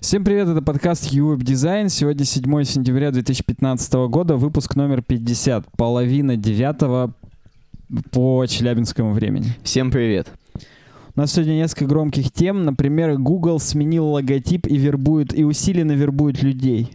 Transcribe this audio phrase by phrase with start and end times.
[0.00, 1.88] Всем привет, это подкаст UWeb Design.
[1.88, 7.12] Сегодня 7 сентября 2015 года, выпуск номер 50, половина девятого
[8.12, 9.56] по челябинскому времени.
[9.64, 10.28] Всем привет.
[11.16, 12.64] У нас сегодня несколько громких тем.
[12.64, 16.92] Например, Google сменил логотип и вербует, и усиленно вербует людей.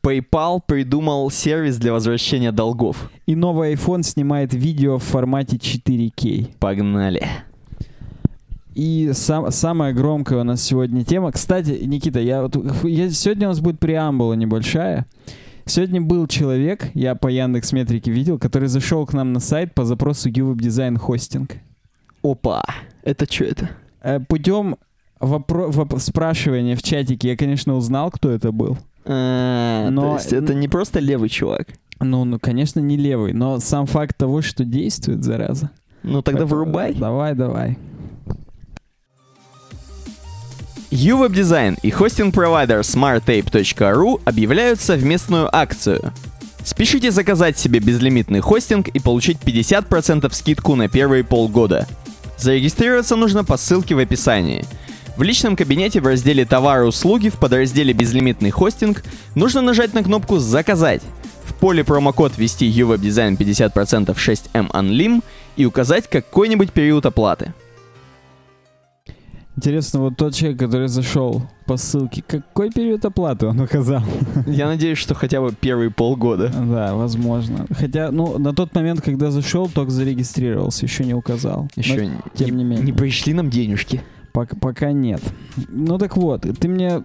[0.00, 3.10] PayPal придумал сервис для возвращения долгов.
[3.26, 6.54] И новый iPhone снимает видео в формате 4К.
[6.60, 7.26] Погнали.
[8.74, 11.30] И сам, самая громкая у нас сегодня тема.
[11.32, 15.06] Кстати, Никита, я, вот, я, сегодня у нас будет преамбула небольшая.
[15.66, 19.84] Сегодня был человек, я по Яндекс Метрике видел, который зашел к нам на сайт по
[19.84, 21.50] запросу UWeb Design Hosting.
[22.22, 22.62] Опа,
[23.02, 23.70] это что это?
[24.02, 24.76] Э, Путем
[25.20, 28.76] вопро- воп- спрашивания в чатике я, конечно, узнал, кто это был.
[29.06, 31.68] А, Но- То есть это не просто левый чувак.
[32.00, 35.70] Ну, ну, конечно, не левый, но сам факт того, что действует, зараза.
[36.02, 36.94] Ну тогда Поэтому- вырубай.
[36.94, 37.78] Давай, давай.
[40.94, 46.12] UWeb Design и хостинг-провайдер smarttape.ru объявляют совместную акцию.
[46.62, 51.88] Спешите заказать себе безлимитный хостинг и получить 50% скидку на первые полгода.
[52.38, 54.64] Зарегистрироваться нужно по ссылке в описании.
[55.16, 59.02] В личном кабинете в разделе «Товары и услуги» в подразделе «Безлимитный хостинг»
[59.34, 61.02] нужно нажать на кнопку «Заказать».
[61.44, 65.24] В поле промокод ввести UWeb Design 50% 6M Unlim
[65.56, 67.52] и указать какой-нибудь период оплаты.
[69.56, 74.02] Интересно, вот тот человек, который зашел по ссылке, какой период оплаты он указал?
[74.46, 76.48] Я надеюсь, что хотя бы первые полгода.
[76.48, 77.66] Да, возможно.
[77.70, 81.68] Хотя, ну, на тот момент, когда зашел, только зарегистрировался, еще не указал.
[81.76, 82.84] Еще Но не, тем не менее.
[82.84, 84.02] не пришли нам денежки.
[84.34, 85.22] Пока, пока нет.
[85.68, 87.02] Ну так вот, ты мне,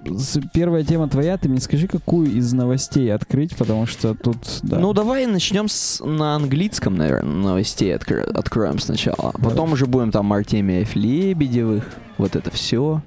[0.53, 4.79] первая тема твоя, ты мне скажи, какую из новостей открыть, потому что тут, да.
[4.79, 9.31] Ну, давай начнем с, на английском, наверное, новостей откро- откроем сначала.
[9.33, 11.85] А Потом уже будем там Артемиев Лебедевых,
[12.17, 13.01] вот это все.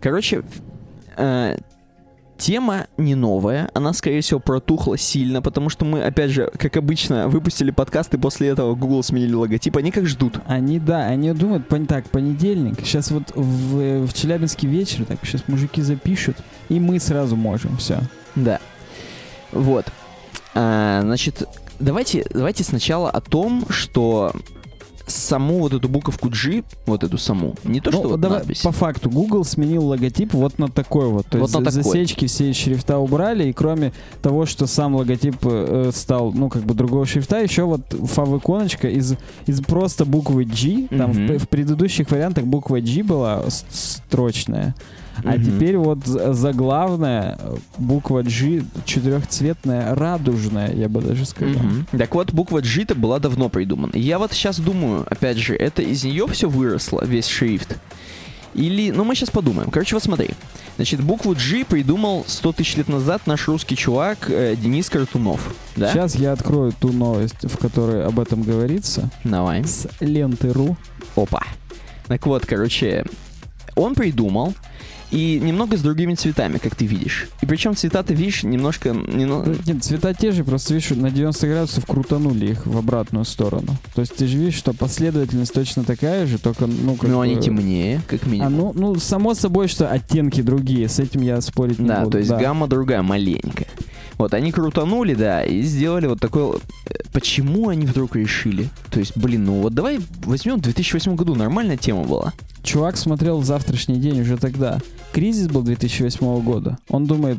[0.00, 0.42] Короче,
[1.16, 1.56] э,
[2.36, 7.28] тема не новая, она, скорее всего, протухла сильно, потому что мы, опять же, как обычно,
[7.28, 9.76] выпустили подкаст, и после этого Google сменили логотип.
[9.76, 10.38] Они как ждут.
[10.46, 15.46] Они, да, они думают, пон- так, понедельник, сейчас вот в, в Челябинске вечер, так, сейчас
[15.48, 16.36] мужики запишут,
[16.68, 18.00] и мы сразу можем, все.
[18.34, 18.60] Да.
[19.52, 19.86] Вот.
[20.54, 21.48] А, значит,
[21.78, 24.32] давайте, давайте сначала о том, что
[25.06, 28.62] саму вот эту буковку G, вот эту саму, не то, Ну, что вот давай, надпись.
[28.62, 31.26] по факту, Google сменил логотип вот на такой вот.
[31.26, 31.82] То Вот есть на такой.
[31.82, 36.74] засечки все шрифта убрали, и кроме того, что сам логотип э, стал, ну, как бы
[36.74, 39.14] другого шрифта, еще вот фав-иконочка из,
[39.46, 44.74] из просто буквы G, там в, в предыдущих вариантах буква G была строчная,
[45.22, 47.38] а теперь вот за- заглавная
[47.78, 51.62] буква G четырехцветная, радужная, я бы даже сказал.
[51.92, 53.92] Так вот, буква G-то была давно придумана.
[53.94, 57.78] Я вот сейчас думаю, опять же, это из нее все выросло, весь шрифт.
[58.54, 59.70] Или, ну мы сейчас подумаем.
[59.70, 60.30] Короче, вот смотри.
[60.76, 65.54] Значит, букву G придумал 100 тысяч лет назад наш русский чувак э, Денис Картунов.
[65.76, 65.92] Да?
[65.92, 69.64] Сейчас я открою ту новость, в которой об этом говорится, Давай.
[69.64, 70.76] с ленты.ру.
[71.16, 71.42] Опа.
[72.08, 73.04] Так вот, короче,
[73.76, 74.54] он придумал
[75.10, 77.28] и немного с другими цветами, как ты видишь.
[77.42, 78.90] И причем цвета ты видишь немножко...
[78.90, 83.76] немно- Нет, цвета те же, просто видишь, на 90 градусов крутанули их в обратную сторону.
[83.94, 87.36] То есть ты же видишь, что последовательность точно такая же, только, ну, как Но они
[87.40, 88.52] темнее, как А, минимум.
[88.56, 92.12] ну, ну, само собой, что оттенки другие, с этим я спорить не да, буду.
[92.12, 93.68] то есть гамма другая, маленькая.
[94.16, 96.58] Вот, они крутанули, да, и сделали вот такой...
[96.86, 98.68] э, Почему они вдруг решили?
[98.90, 102.32] То есть, блин, ну вот давай возьмем в 2008 году, нормальная тема была.
[102.64, 104.78] Чувак смотрел завтрашний день уже тогда.
[105.12, 106.78] Кризис был 2008 года.
[106.88, 107.38] Он думает,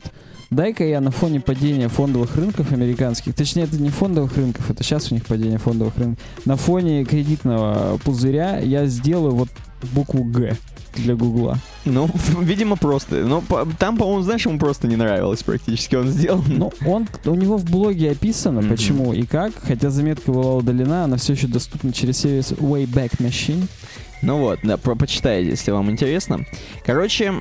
[0.51, 5.11] дай-ка я на фоне падения фондовых рынков американских, точнее, это не фондовых рынков, это сейчас
[5.11, 9.49] у них падение фондовых рынков, на фоне кредитного пузыря я сделаю вот
[9.93, 10.55] букву Г
[10.95, 11.57] для Гугла.
[11.83, 12.09] Ну,
[12.41, 13.15] видимо, просто.
[13.25, 15.95] Но по- там, по-моему, знаешь, ему просто не нравилось практически.
[15.95, 16.41] Он сделал...
[16.47, 18.69] Ну, он, у него в блоге описано, Мгм.
[18.69, 23.65] почему и как, хотя заметка была удалена, она все еще доступна через сервис Wayback Machine.
[24.25, 26.45] Ну вот, да, про почитайте, если вам интересно.
[26.83, 27.33] Короче,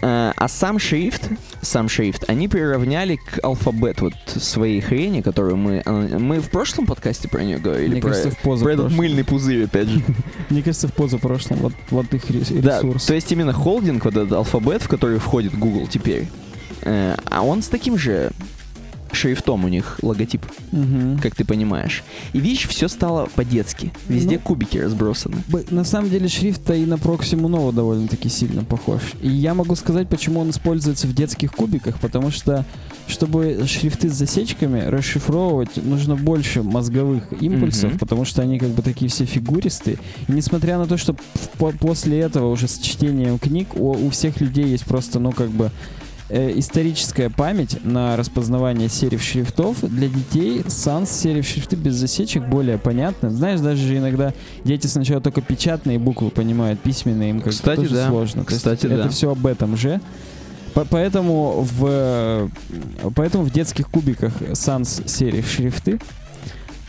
[0.00, 1.28] э, а сам шрифт,
[1.60, 5.82] сам шрифт, они приравняли к алфабет вот своей хрени, которую мы...
[5.84, 9.24] ана- Мы в прошлом подкасте про нее говорили, Мне про, кажется, в про этот мыльный
[9.24, 10.00] пузырь, опять же.
[10.50, 11.58] Мне кажется, в позапрошлом.
[11.58, 13.06] Вот, вот их рес- Да, ресурс.
[13.06, 16.28] то есть именно холдинг, вот этот алфабет, в который входит Google теперь,
[16.82, 18.30] э, а он с таким же
[19.12, 20.42] шрифтом у них логотип,
[20.72, 21.18] Мгм.
[21.20, 22.02] как ты понимаешь.
[22.32, 23.92] И видишь, все стало по-детски.
[24.08, 24.40] Везде Ну.
[24.42, 25.36] кубики разбросаны.
[25.70, 29.00] На самом деле шрифт-то и на Proximo Nova довольно-таки сильно похож.
[29.22, 32.64] И я могу сказать, почему он используется в детских кубиках, потому что,
[33.08, 37.98] чтобы шрифты с засечками расшифровывать, нужно больше мозговых импульсов, Мгм.
[37.98, 39.98] потому что они как бы такие все фигуристые.
[40.28, 41.16] И несмотря на то, что
[41.80, 45.70] после этого уже с чтением книг у, у всех людей есть просто, ну, как бы
[46.30, 52.78] э, историческая память на распознавание сериф шрифтов для детей sans сериф шрифты без засечек более
[52.78, 53.30] понятны.
[53.30, 54.32] Знаешь, даже же иногда
[54.64, 58.08] дети сначала только печатные буквы понимают, письменные им как Кстати, тоже да.
[58.08, 58.44] сложно.
[58.44, 59.08] Кстати, это да.
[59.08, 60.00] все об этом же.
[60.74, 62.48] По- Поэтому в,
[63.16, 65.98] поэтому в детских кубиках sans сериф шрифты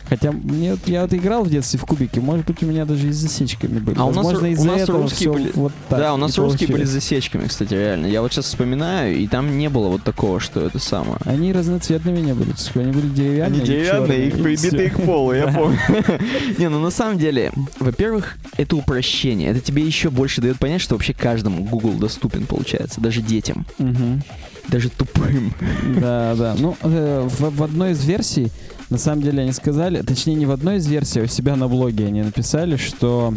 [0.08, 3.12] Хотя мне, я вот играл в детстве в кубики, может быть, у меня даже и
[3.12, 3.96] с засечками были.
[3.98, 6.84] А у нас Возможно, у нас русские были- вот так да, у нас русские были
[6.84, 6.90] с получилось.
[7.04, 8.06] засечками, кстати, реально.
[8.06, 11.16] Я вот сейчас вспоминаю, и там не было вот такого, что это самое.
[11.24, 13.44] Они разноцветными не были, они были деревянные.
[13.46, 15.78] Они деревянные, их прибитые к полу, я помню.
[16.58, 19.50] Не, ну на самом деле, во-первых, это упрощение.
[19.50, 23.64] Это тебе еще больше дает понять, что вообще каждому Google доступен, получается, даже детям,
[24.68, 25.54] даже тупым.
[25.96, 26.54] Да, да.
[26.58, 28.50] Ну, э, в одной из версий,
[28.92, 31.66] на самом деле, они сказали, точнее, не в одной из версий, а у себя на
[31.66, 33.34] блоге они написали, что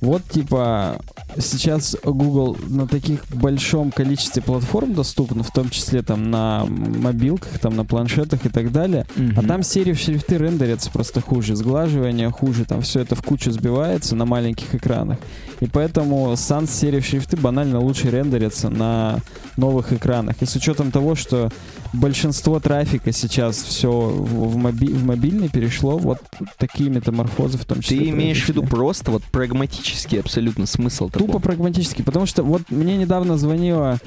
[0.00, 0.98] вот, типа,
[1.38, 7.76] сейчас Google на таких большом количестве платформ доступно, в том числе там на мобилках, там
[7.76, 9.06] на планшетах и так далее,
[9.36, 14.16] а там серии шрифты рендерятся просто хуже, сглаживание хуже, там все это в кучу сбивается
[14.16, 15.18] на маленьких экранах.
[15.60, 19.18] И поэтому sans серии шрифты банально лучше рендерятся на
[19.56, 20.36] новых экранах.
[20.40, 21.48] И с учетом того, что
[21.92, 26.18] большинство трафика сейчас все в, моби- в мобильный перешло, вот
[26.58, 27.98] такие метаморфозы в том числе.
[27.98, 31.38] Ты имеешь в виду просто вот прагматический абсолютно смысл Тупо такого?
[31.40, 33.98] прагматически, потому что вот мне недавно звонила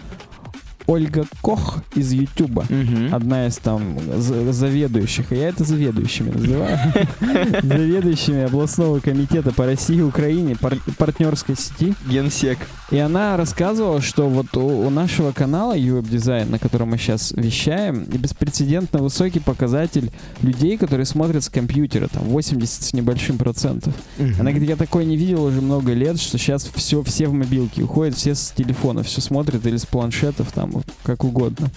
[0.88, 2.66] Ольга Кох из Ютуба.
[2.70, 3.14] Мгм.
[3.14, 6.80] Одна из там за- заведующих, я это заведующими называю,
[7.62, 11.94] заведующими областного комитета по России и Украине, пар- партнерской сети.
[12.10, 12.58] Генсек.
[12.90, 17.34] И она рассказывала, что вот у, у нашего канала UWeb Design, на котором мы сейчас
[17.36, 20.10] вещаем, беспрецедентно высокий показатель
[20.42, 23.94] людей, которые смотрят с компьютера, там 80 с небольшим процентов.
[24.18, 27.84] Она говорит, я такое не видел уже много лет, что сейчас все, все в мобилке
[27.84, 31.70] уходят, все с телефона все смотрят или с планшетов, там, как угодно.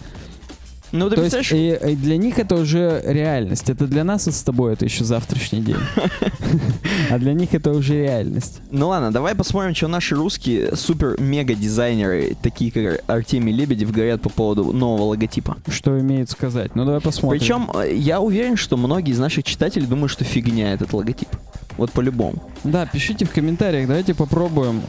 [0.92, 3.70] Ну, ты То есть и- и для них это уже реальность.
[3.70, 5.76] Это для нас с тобой это еще завтрашний день.
[7.10, 8.60] А для них это уже реальность.
[8.70, 14.72] Ну ладно, давай посмотрим, что наши русские супер-мега-дизайнеры, такие как Артемий Лебедев, говорят по поводу
[14.72, 15.56] нового логотипа.
[15.68, 16.74] Что имеют сказать?
[16.74, 17.38] Ну давай посмотрим.
[17.40, 21.28] Причем э, я уверен, что многие из наших читателей думают, что фигня этот логотип.
[21.76, 22.42] Вот по-любому.
[22.64, 24.82] Да, пишите в комментариях, давайте попробуем.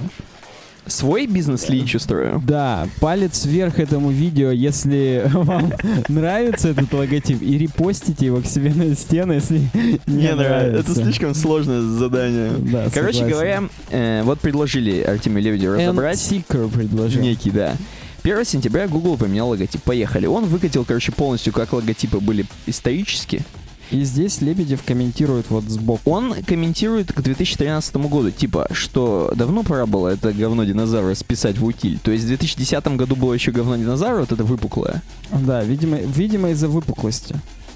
[0.87, 2.41] Свой бизнес ли устрою?
[2.45, 5.71] Да, палец вверх этому видео, если вам
[6.07, 9.61] нравится этот логотип, и репостите его к себе на стену, если
[10.07, 10.91] не, нравится.
[10.91, 12.51] Это слишком сложное задание.
[12.57, 16.17] Да, Короче говоря, э, вот предложили Артемию Лебедеву разобрать.
[16.31, 17.21] N-Seeker предложил.
[17.21, 17.75] Некий, да.
[18.23, 19.81] 1 сентября Google поменял логотип.
[19.81, 20.27] Поехали.
[20.27, 23.41] Он выкатил, короче, полностью, как логотипы были исторически.
[23.91, 26.11] И здесь Лебедев комментирует вот сбоку.
[26.11, 31.65] Он комментирует к 2013 году, типа, что давно пора было это говно динозавра списать в
[31.65, 31.99] утиль.
[31.99, 35.01] То есть в 2010 году было еще говно динозавра, вот это выпуклое.
[35.31, 37.35] Да, видимо, видимо из-за выпуклости.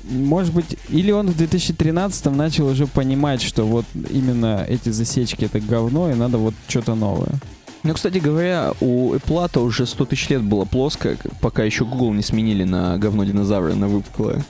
[0.09, 5.59] Может быть, или он в 2013 начал уже понимать, что вот именно эти засечки это
[5.59, 7.39] говно, и надо вот что-то новое.
[7.83, 12.23] Ну, кстати говоря, у Apple уже 100 тысяч лет было плоско, пока еще Google не
[12.23, 14.45] сменили на говно динозавра, на выпуклое.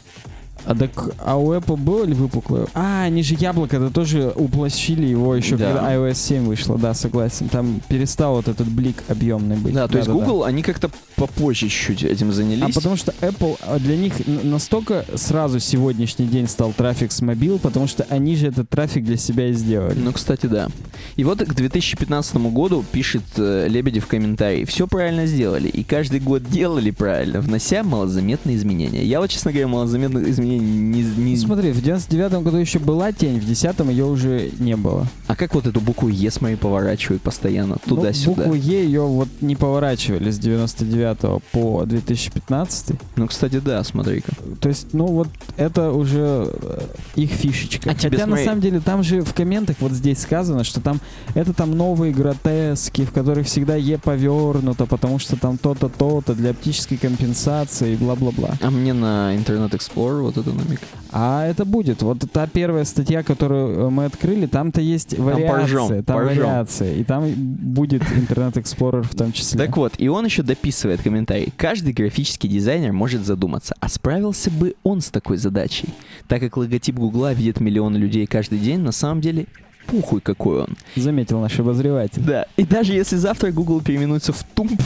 [0.66, 0.92] А так,
[1.24, 2.68] а у Apple было ли выпуклое?
[2.74, 5.74] А, они же яблоко, это тоже уплощили его еще, Да.
[5.74, 7.50] когда iOS 7 вышло, да, согласен.
[7.50, 9.74] Там перестал вот этот блик объемный быть.
[9.74, 10.26] Да, то есть Да-да-да.
[10.26, 12.74] Google, они как-то попозже чуть-чуть этим А занялись.
[12.76, 17.88] потому что Apple а, для них настолько сразу сегодняшний день стал трафик с мобил, потому
[17.88, 19.98] что они же этот трафик для себя и сделали.
[19.98, 20.68] Ну, кстати, да.
[21.16, 24.66] И вот к 2015 году пишет э, Лебедев в комментарии.
[24.66, 25.68] Все правильно сделали.
[25.68, 29.04] И каждый год делали правильно, внося малозаметные изменения.
[29.04, 31.02] Я вот, честно говоря, малозаметных изменений не...
[31.04, 35.08] не- Ну, смотри, в 99 году еще была тень, в 10 ее уже не было.
[35.28, 38.44] А как вот эту букву Е, смотри, поворачивают постоянно Ну, туда-сюда?
[38.44, 42.92] букву Е ее вот не поворачивали с 99 по 2015.
[43.16, 44.32] Ну, кстати, да, смотри-ка.
[44.60, 46.80] То есть, ну вот это уже э,
[47.16, 47.90] их фишечка.
[47.92, 50.82] А тебе Хотя на смотри- самом деле там же в комментах вот здесь сказано, что
[50.82, 51.00] там
[51.34, 56.52] это там новые гротески, в которых всегда Е повернуто, потому что там то-то, то-то для
[56.52, 58.56] оптической компенсации и бла-бла-бла.
[58.62, 60.80] А мне на Internet Explorer вот это это намек.
[61.12, 62.02] А это будет.
[62.02, 65.48] Вот та первая статья, которую э, мы открыли, там-то есть вариация.
[65.48, 66.44] поржем, там поржем.
[66.44, 66.94] вариация.
[66.96, 69.60] И там будет Internet Explorer в том числе.
[69.60, 71.54] Так вот, и он еще дописывает комментарий.
[71.58, 75.90] Каждый графический дизайнер может задуматься, а справился бы он с такой задачей?
[76.28, 79.48] Так как логотип Гугла видят миллионы людей каждый день, на самом деле
[79.88, 80.78] пухуй какой он.
[80.96, 82.22] Заметил наш обозреватель.
[82.22, 84.82] Да, и даже если завтра Google переименуется в Тумп,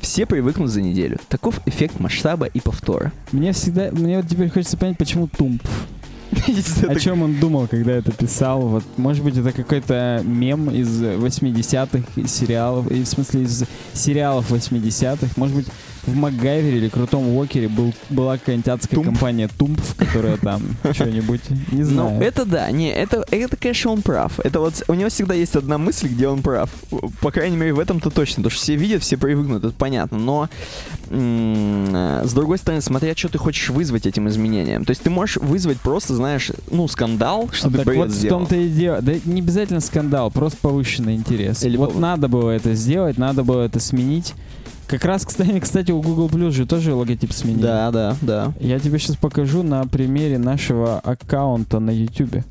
[0.00, 1.18] все привыкнут за неделю.
[1.28, 3.12] Таков эффект масштаба и повтора.
[3.32, 5.62] Мне всегда, мне вот теперь хочется понять, почему Тумп.
[6.88, 8.60] О чем он думал, когда это писал?
[8.62, 13.64] Вот, может быть, это какой-то мем из 80-х из сериалов, и в смысле из
[13.94, 15.28] сериалов 80-х.
[15.36, 15.66] Может быть,
[16.06, 19.06] в МакГайвере или Крутом Уокере был, была какая-нибудь адская Тумф.
[19.06, 21.40] компания Тумф, которая там что-нибудь,
[21.72, 22.14] не знаю.
[22.14, 24.38] Ну, это да, не, это, это, конечно, он прав.
[24.40, 26.70] Это вот, у него всегда есть одна мысль, где он прав.
[27.20, 28.36] По крайней мере, в этом-то точно.
[28.36, 30.18] Потому что все видят, все привыкнут, это понятно.
[30.18, 30.48] Но,
[31.10, 34.84] с другой стороны, смотря, что ты хочешь вызвать этим изменением.
[34.84, 38.40] То есть ты можешь вызвать просто, знаешь, ну, скандал, что ты так вот в сделал.
[38.40, 39.00] том-то и дело.
[39.02, 41.62] Да не обязательно скандал, просто повышенный интерес.
[41.64, 44.34] Или вот надо было это сделать, надо было это сменить.
[44.86, 47.62] Как раз, кстати, кстати, у Google Plus же тоже логотип сменили.
[47.62, 48.52] Да, да, да.
[48.60, 52.44] Я тебе сейчас покажу на примере нашего аккаунта на YouTube.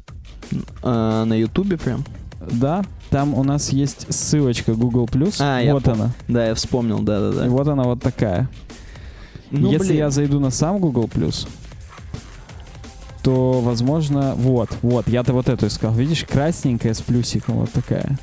[0.83, 2.03] А, на Ютубе прям.
[2.51, 5.37] Да, там у нас есть ссылочка Google Plus.
[5.39, 6.09] А, я вот пом- она.
[6.27, 7.49] Да, я вспомнил, да, да, И да.
[7.49, 8.49] вот она вот такая.
[9.51, 9.97] Ну, Если блин.
[9.99, 11.47] я зайду на сам Google Plus,
[13.23, 15.93] то, возможно, вот, вот, я-то вот эту искал.
[15.93, 18.19] Видишь, красненькая с плюсиком вот такая.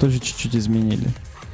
[0.00, 1.08] Тоже чуть-чуть изменили.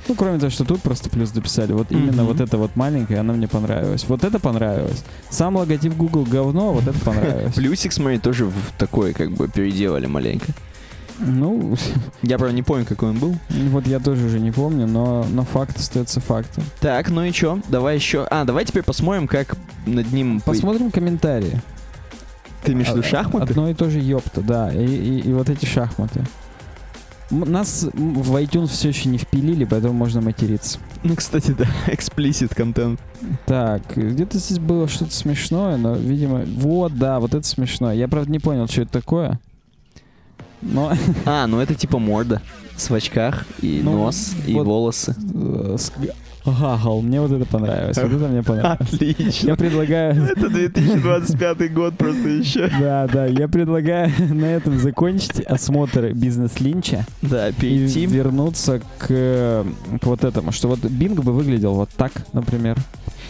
[0.08, 1.72] Ну, кроме того, что тут просто плюс дописали.
[1.72, 2.26] Вот именно Мгм.
[2.26, 4.04] вот эта вот маленькая, она мне понравилась.
[4.08, 5.04] Вот это понравилось.
[5.30, 7.54] Сам логотип Google говно, вот это понравилось.
[7.54, 10.46] Плюсик, смотри, тоже в такой, как бы, переделали маленько.
[11.20, 11.76] Ну,
[12.22, 13.36] Я, правда, не помню, какой он был.
[13.50, 16.62] вот я тоже уже не помню, но, но факт остается фактом.
[16.80, 17.58] Так, ну и чё?
[17.68, 18.24] Давай еще.
[18.30, 20.40] А, давай теперь посмотрим, как над ним...
[20.40, 21.60] по- Посмотрим комментарии.
[22.62, 23.50] Ты имеешь в виду А- шахматы?
[23.50, 24.72] Одно и то же ёпта, да.
[24.72, 26.24] И, и- и вот эти шахматы.
[27.30, 30.78] Нас в iTunes все еще не впилили, поэтому можно материться.
[31.04, 33.00] Ну, кстати, да, эксплисит контент.
[33.46, 36.44] Так, где-то здесь было что-то смешное, но, видимо...
[36.46, 37.94] Вот, да, вот это смешное.
[37.94, 39.38] Я, правда, не понял, что это такое.
[40.62, 40.92] Но
[41.26, 42.40] А, ну это типа морда.
[42.76, 44.64] С в очках, и Ну, нос, и вот.
[44.66, 45.14] волосы.
[45.34, 45.92] э, с-
[46.52, 47.96] гагал, мне вот это понравилось.
[47.96, 48.92] Вот это мне понравилось.
[48.92, 49.48] Отлично.
[49.48, 50.24] Я предлагаю...
[50.24, 52.70] Это 2025 год просто еще.
[52.80, 57.04] Да, да, я предлагаю на этом закончить осмотр бизнес-линча.
[57.22, 58.06] Да, и перейти.
[58.06, 62.76] вернуться к, к вот этому, что вот Bing бы выглядел вот так, например.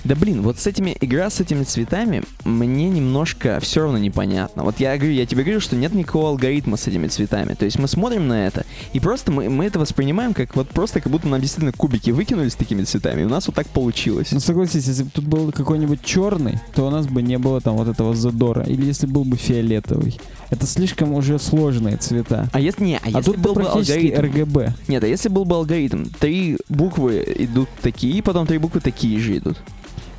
[0.05, 4.63] Да блин, вот с этими, игра с этими цветами мне немножко все равно непонятно.
[4.63, 7.55] Вот я говорю, я тебе говорю, что нет никакого алгоритма с этими цветами.
[7.55, 11.01] То есть мы смотрим на это, и просто мы, мы это воспринимаем как вот просто
[11.01, 14.29] как будто нам действительно кубики выкинули с такими цветами, и у нас вот так получилось.
[14.33, 17.77] Ну согласись, если бы тут был какой-нибудь черный, то у нас бы не было там
[17.77, 18.63] вот этого задора.
[18.65, 20.19] Или если был бы фиолетовый.
[20.51, 22.49] Это слишком уже сложные цвета.
[22.53, 24.21] А если не, а, А, если тут был бы алгоритм?
[24.21, 24.73] RGB.
[24.89, 29.37] Нет, а если был бы алгоритм, три буквы идут такие, потом три буквы такие же
[29.37, 29.59] идут.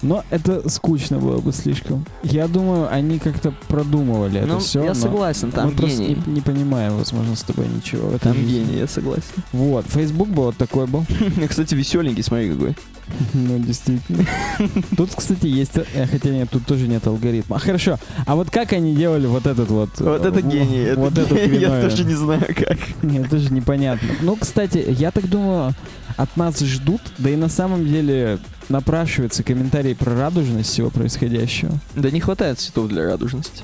[0.02, 2.06] Но это скучно было бы слишком.
[2.24, 4.84] Я думаю, они как-то продумывали ну, это все.
[4.84, 6.22] я согласен, там мы просто гений.
[6.26, 8.18] не, не понимаем, возможно, с тобой ничего.
[8.20, 8.50] Там жизни.
[8.50, 9.24] гений, я согласен.
[9.52, 11.06] Вот, Facebook бы вот такой был.
[11.50, 12.76] Кстати, веселенький, смотри какой.
[13.34, 14.26] Ну, действительно.
[14.98, 15.78] Тут, кстати, есть...
[15.78, 17.56] э, Хотя нет, тут тоже нет алгоритма.
[17.58, 17.98] А, хорошо.
[18.26, 19.90] А вот как они делали вот этот вот...
[20.00, 20.84] Вот это э, гений.
[20.84, 22.78] это Вот гений, Я тоже не знаю как.
[23.02, 24.10] Нет, это же непонятно.
[24.22, 25.74] Ну, кстати, я так думаю,
[26.18, 31.72] от нас ждут, да и на самом деле напрашивается комментарий про радужность всего происходящего.
[31.96, 33.64] Да не хватает цветов для радужности.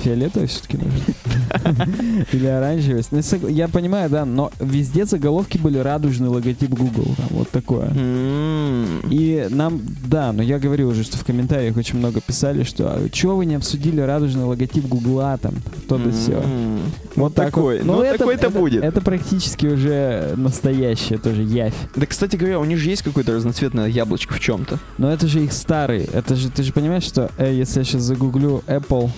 [0.00, 1.02] Фиолетовый все-таки нужен.
[2.32, 3.10] Или оранжевость.
[3.12, 7.14] Ну, Я понимаю, да, но везде заголовки были радужный логотип Google.
[7.16, 7.90] там вот такое.
[9.10, 13.08] И нам, да, но я говорил уже, что в комментариях очень много писали, что а
[13.10, 15.54] чего вы не обсудили радужный логотип Гугла там,
[15.88, 16.32] то-то все.
[16.42, 16.80] М.
[17.16, 17.82] Вот так такой.
[17.82, 18.82] Ну, это- такой-то это- будет.
[18.84, 21.74] Это практически уже настоящее тоже явь.
[21.96, 24.78] Да, кстати говоря, у них же есть какое-то разноцветное яблочко в чем-то.
[24.98, 26.04] Но это же их старый.
[26.12, 29.10] Это же, ты же понимаешь, что э, если я сейчас загуглю Apple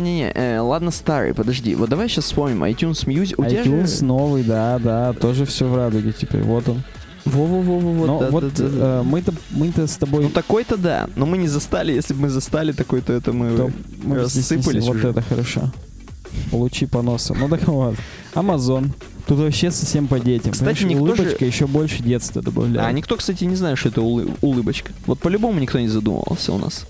[0.00, 1.74] Не-не-не-не, э, ладно, старый, подожди.
[1.74, 2.64] Вот давай сейчас вспомним.
[2.64, 3.34] iTunes Music.
[3.36, 4.04] У iTunes же...
[4.04, 6.42] новый, да, да, тоже все в радуге теперь.
[6.42, 6.82] Вот он.
[7.26, 8.06] Во-во-во-во.
[8.06, 9.00] Но да, вот да, да, да.
[9.00, 12.28] э, мы-то мы-то с тобой Ну такой-то да, но мы не застали, если бы мы
[12.30, 13.56] застали такой, то это мы...
[13.56, 13.70] то
[14.02, 15.08] мы рассыпались Вот уже.
[15.08, 15.70] это хорошо.
[16.50, 17.34] Получи по носу.
[17.34, 17.96] Ну так вот.
[18.34, 18.88] Amazon.
[19.26, 20.52] Тут вообще совсем по детям.
[20.52, 22.88] Кстати, Понимаешь, никто же- улыбочка еще больше детства добавляет.
[22.88, 24.92] А никто, кстати, не знает, что это улы- улыбочка.
[25.06, 26.86] Вот по-любому никто не задумывался у нас.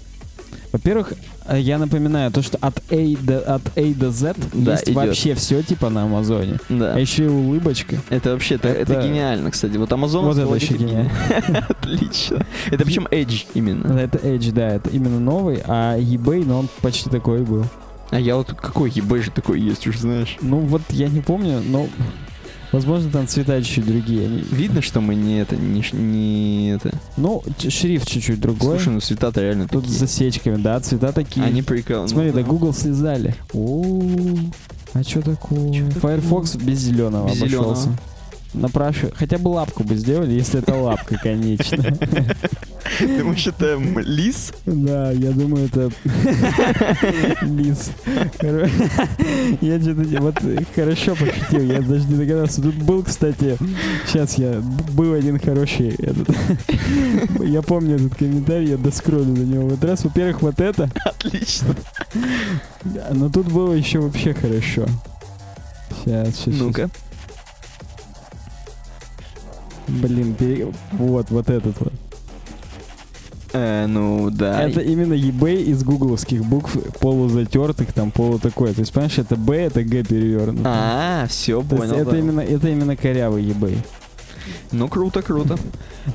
[0.72, 1.14] Во-первых,
[1.46, 4.94] э, я напоминаю, то, что от A до, от A до Z Да, есть идет.
[4.94, 6.58] вообще все типа на Амазоне.
[6.68, 6.94] Да.
[6.94, 7.96] А еще и улыбочка.
[8.08, 9.76] Это вообще, это, это Это- гениально, кстати.
[9.76, 10.22] Вот Amazon...
[10.22, 11.10] Вот это еще гениально.
[11.68, 12.46] Отлично.
[12.70, 13.98] Это причем Edge именно.
[13.98, 17.64] Это Edge, да, это именно новый, а eBay, ну он почти такой был.
[18.10, 20.36] А я вот какой eBay же такой есть, уж знаешь.
[20.40, 21.88] Ну вот я не помню, но
[22.72, 24.28] возможно там цвета чуть другие.
[24.50, 26.92] Видно, что мы не это, не, не это.
[27.16, 28.76] Ну, шрифт чуть-чуть другой.
[28.76, 29.96] Слушай, ну цвета-то реально Тут такие.
[29.96, 31.44] с засечками, да, цвета такие.
[31.44, 32.08] Они прикол.
[32.08, 33.34] Смотри, ну, да Google слезали.
[33.52, 33.92] О,
[34.94, 35.72] а что такое?
[35.72, 36.18] Чё такое?
[36.18, 37.82] Firefox без зеленого Без обошелся.
[37.82, 37.98] зелёного.
[38.52, 39.12] Напрашиваю.
[39.16, 41.84] Хотя бы лапку бы сделали, если это лапка, конечно.
[42.98, 44.52] Думаешь, это лис?
[44.66, 45.90] Да, я думаю, это
[47.42, 47.90] лис.
[49.60, 50.38] Я что-то вот
[50.74, 52.60] хорошо пошутил, я даже не догадался.
[52.60, 53.56] Тут был, кстати,
[54.06, 54.60] сейчас я
[54.94, 56.28] был один хороший этот.
[57.40, 59.68] Я помню этот комментарий, я доскроллю до него.
[59.68, 61.76] Вот раз, во-первых, вот это, Отлично.
[63.12, 64.86] но тут было еще вообще хорошо.
[66.04, 66.54] Сейчас, сейчас.
[66.58, 66.90] Ну-ка.
[69.90, 71.92] Блин, пере- вот, вот этот вот.
[73.52, 74.62] Э, ну, да.
[74.62, 78.72] Это именно eBay из гугловских букв полузатертых, там полу такое.
[78.72, 80.62] То есть, понимаешь, это B, это G перевернуто.
[80.64, 82.06] А, все, То есть понял.
[82.06, 83.76] это именно, это именно корявый eBay.
[84.72, 85.56] Ну, круто, круто.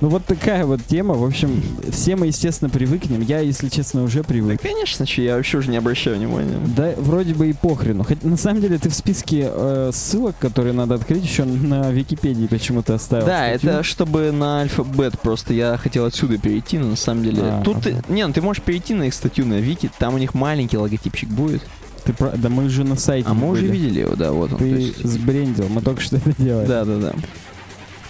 [0.02, 1.14] Ну вот такая вот тема.
[1.16, 1.62] В общем,
[1.92, 3.22] все мы, естественно, привыкнем.
[3.22, 4.62] Я, если честно, уже Да, привык.
[4.62, 6.58] конечно, че, я вообще уже не обращаю внимания.
[6.76, 8.04] Да, вроде бы и похрену.
[8.04, 12.48] Хотя на самом деле ты в списке э, ссылок, которые надо открыть, еще на Википедии
[12.48, 13.26] почему-то оставил.
[13.26, 13.70] Да, статью.
[13.70, 17.82] это чтобы на альфабет просто я хотел отсюда перейти, но на самом деле А, тут
[17.84, 20.78] ты, не, ну ты можешь перейти на их статью на Вики, там у них маленький
[20.78, 21.62] логотипчик будет,
[22.04, 23.72] Ты про- Да мы же на сайте а мы уже были.
[23.72, 24.60] видели его, да, вот он.
[24.60, 26.68] Ты есть- сбрендил, мы только что это делали.
[26.68, 27.14] Да, да, да.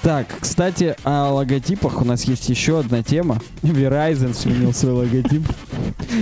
[0.06, 3.42] Так, кстати, о логотипах у нас есть еще одна тема.
[3.64, 5.42] Verizon сменил свой логотип.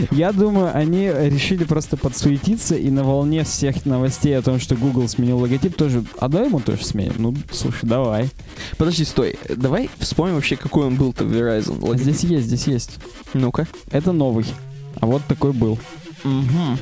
[0.10, 5.10] Я думаю, они решили просто подсуетиться и на волне всех новостей о том, что Google
[5.10, 6.06] сменил логотип, тоже...
[6.18, 7.16] А давай ему тоже сменим?
[7.18, 8.30] Ну, слушай, давай.
[8.78, 11.82] Подожди, стой, давай вспомним вообще, какой он был-то Verizon.
[11.82, 12.04] Логотип.
[12.04, 13.00] Здесь есть, здесь есть.
[13.34, 13.68] Ну-ка.
[13.92, 14.46] Это новый.
[15.02, 15.78] А вот такой был.
[16.24, 16.80] Мгм.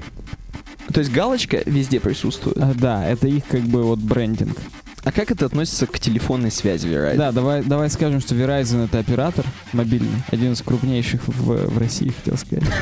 [0.93, 2.57] То есть галочка везде присутствует.
[2.59, 4.55] А, да, это их как бы вот брендинг.
[5.03, 7.17] А как это относится к телефонной связи Verizon?
[7.17, 12.09] Да, давай, давай скажем, что Verizon это оператор мобильный, один из крупнейших в, в России,
[12.09, 12.63] хотел сказать.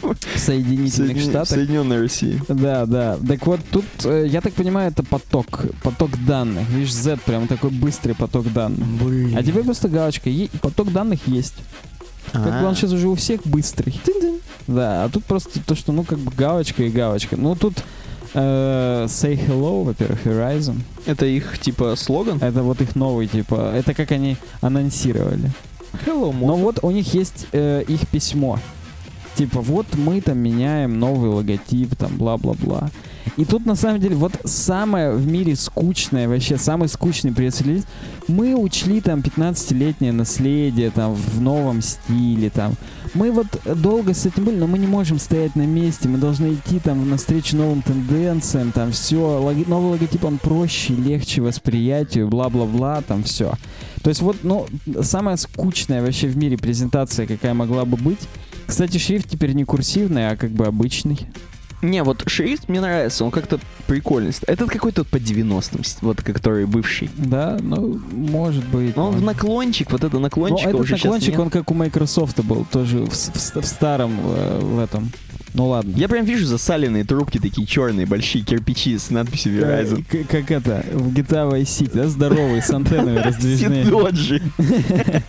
[0.00, 1.48] В Соединительных Соедин- Штатах.
[1.48, 2.40] Соединенной России.
[2.48, 3.18] Да, да.
[3.28, 6.66] Так вот, тут, э, я так понимаю, это поток, поток данных.
[6.70, 8.86] Видишь, Z прям такой быстрый поток данных.
[9.02, 9.36] Блин.
[9.36, 10.30] А теперь просто галочка.
[10.30, 11.54] Е- поток данных есть.
[12.32, 14.00] Как бы он сейчас уже у всех быстрый.
[14.04, 14.38] Тын-тын.
[14.66, 17.36] Да, а тут просто то, что, ну, как бы галочка и галочка.
[17.36, 17.82] Ну, тут
[18.34, 20.80] э, say hello, во-первых, Verizon.
[21.06, 22.38] Это их, типа, слоган?
[22.40, 25.50] Это вот их новый, типа, это как они анонсировали.
[26.06, 28.58] Hello, Но вот у них есть э, их письмо.
[29.34, 32.90] Типа, вот мы там меняем новый логотип, там, бла-бла-бла.
[33.36, 37.84] И тут, на самом деле, вот самое в мире скучное, вообще, самый скучный пресс-релиз.
[38.26, 42.72] Мы учли там 15-летнее наследие, там, в новом стиле, там.
[43.18, 46.54] Мы вот долго с этим были, но мы не можем стоять на месте, мы должны
[46.54, 49.40] идти там навстречу новым тенденциям, там, все.
[49.66, 53.54] новый логотип, он проще, легче восприятию, бла-бла-бла, там, все.
[54.04, 54.68] То есть вот, ну,
[55.02, 58.20] самая скучная вообще в мире презентация, какая могла бы быть.
[58.68, 61.18] Кстати, шрифт теперь не курсивный, а как бы обычный.
[61.82, 64.32] Не, вот шрифт мне нравится, он как-то прикольный.
[64.46, 67.08] Этот какой-то по 90-м, с- вот который бывший.
[67.16, 68.96] Да, ну, может быть.
[68.96, 71.74] Но он в наклончик, вот это Ну, наклончик этот уже щас наклончик, он как у
[71.74, 75.10] Microsoft был, тоже в, в в старом э, в этом.
[75.54, 75.94] Ну ладно.
[75.96, 80.04] Я прям вижу засаленные трубки такие черные, большие кирпичи с надписью Verizon.
[80.12, 83.84] Э, к- Как это, в GTA Vice City, да, здоровый, с антеннами раздвижными.
[83.84, 84.42] Сидоджи.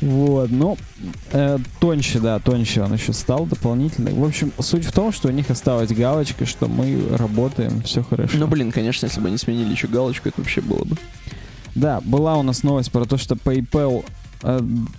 [0.00, 0.78] Вот, ну,
[1.32, 4.10] э, тоньше, да, тоньше он еще стал дополнительно.
[4.12, 8.38] В общем, суть в том, что у них осталась галочка, что мы работаем, все хорошо.
[8.38, 10.96] Ну, блин, конечно, если бы они сменили еще галочку, это вообще было бы.
[11.74, 14.04] Да, была у нас новость про то, что PayPal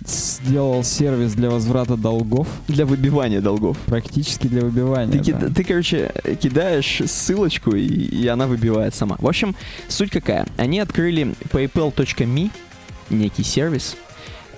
[0.06, 3.76] сделал сервис для возврата долгов, Для выбивания долгов.
[3.86, 5.12] практически для выбивания.
[5.12, 5.24] Ты, да.
[5.24, 9.16] кида- ты, короче, кидаешь ссылочку, и, и она выбивает сама.
[9.18, 9.54] В общем,
[9.88, 10.46] суть какая?
[10.56, 12.50] Они открыли paypal.me,
[13.10, 13.96] некий сервис,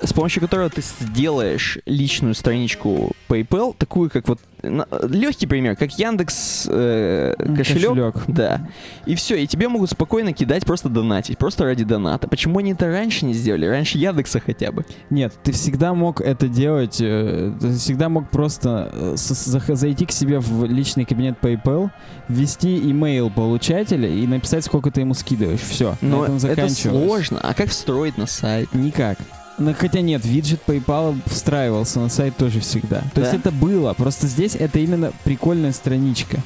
[0.02, 6.66] с помощью которого ты сделаешь личную страничку PayPal, такую как вот легкий пример, как Яндекс
[6.70, 8.16] э, М, кошелек.
[8.26, 8.60] Да.
[9.06, 12.28] И все, и тебе могут спокойно кидать, просто донатить, просто ради доната.
[12.28, 13.66] Почему они это раньше не сделали?
[13.66, 14.84] Раньше Яндекса хотя бы.
[15.10, 20.40] Нет, ты всегда мог это делать, э, ты всегда мог просто э, зайти к себе
[20.40, 21.90] в личный кабинет PayPal,
[22.28, 25.60] ввести имейл получателя и написать, сколько ты ему скидываешь.
[25.60, 27.40] Все, на Но этом это сложно.
[27.42, 28.74] А как встроить на сайт?
[28.74, 29.18] Никак.
[29.58, 33.02] Ну, хотя нет, виджет PayPal встраивался на сайт тоже всегда.
[33.14, 33.38] То есть Да?
[33.38, 36.38] это было, просто здесь это именно прикольная страничка.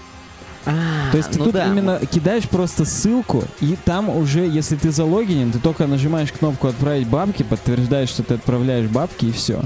[0.64, 1.66] А, То есть ты ну тут да.
[1.66, 7.08] именно кидаешь просто ссылку, и там уже, если ты залогинен, ты только нажимаешь кнопку «Отправить
[7.08, 9.60] бабки», подтверждаешь, что ты отправляешь бабки, и все.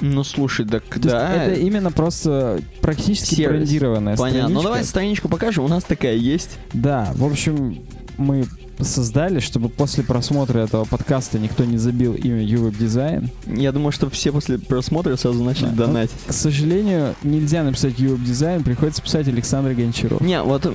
[0.00, 1.34] Ну слушай, так То есть да.
[1.44, 3.68] это именно просто практически Сервис.
[3.68, 4.40] брендированная Понятно.
[4.42, 4.62] Ну страничка.
[4.62, 6.56] давай страничку покажем, у нас такая есть.
[6.72, 7.82] Да, в общем,
[8.16, 8.46] мы
[8.80, 13.30] создали, чтобы после просмотра этого подкаста никто не забил имя Ювеб Дизайн.
[13.46, 15.86] Я думаю, что все после просмотра сразу начали Да.
[15.86, 16.16] донатить.
[16.26, 20.20] К сожалению, нельзя написать Ювеб Дизайн, приходится писать Александр Гончаров.
[20.20, 20.72] Не, вот,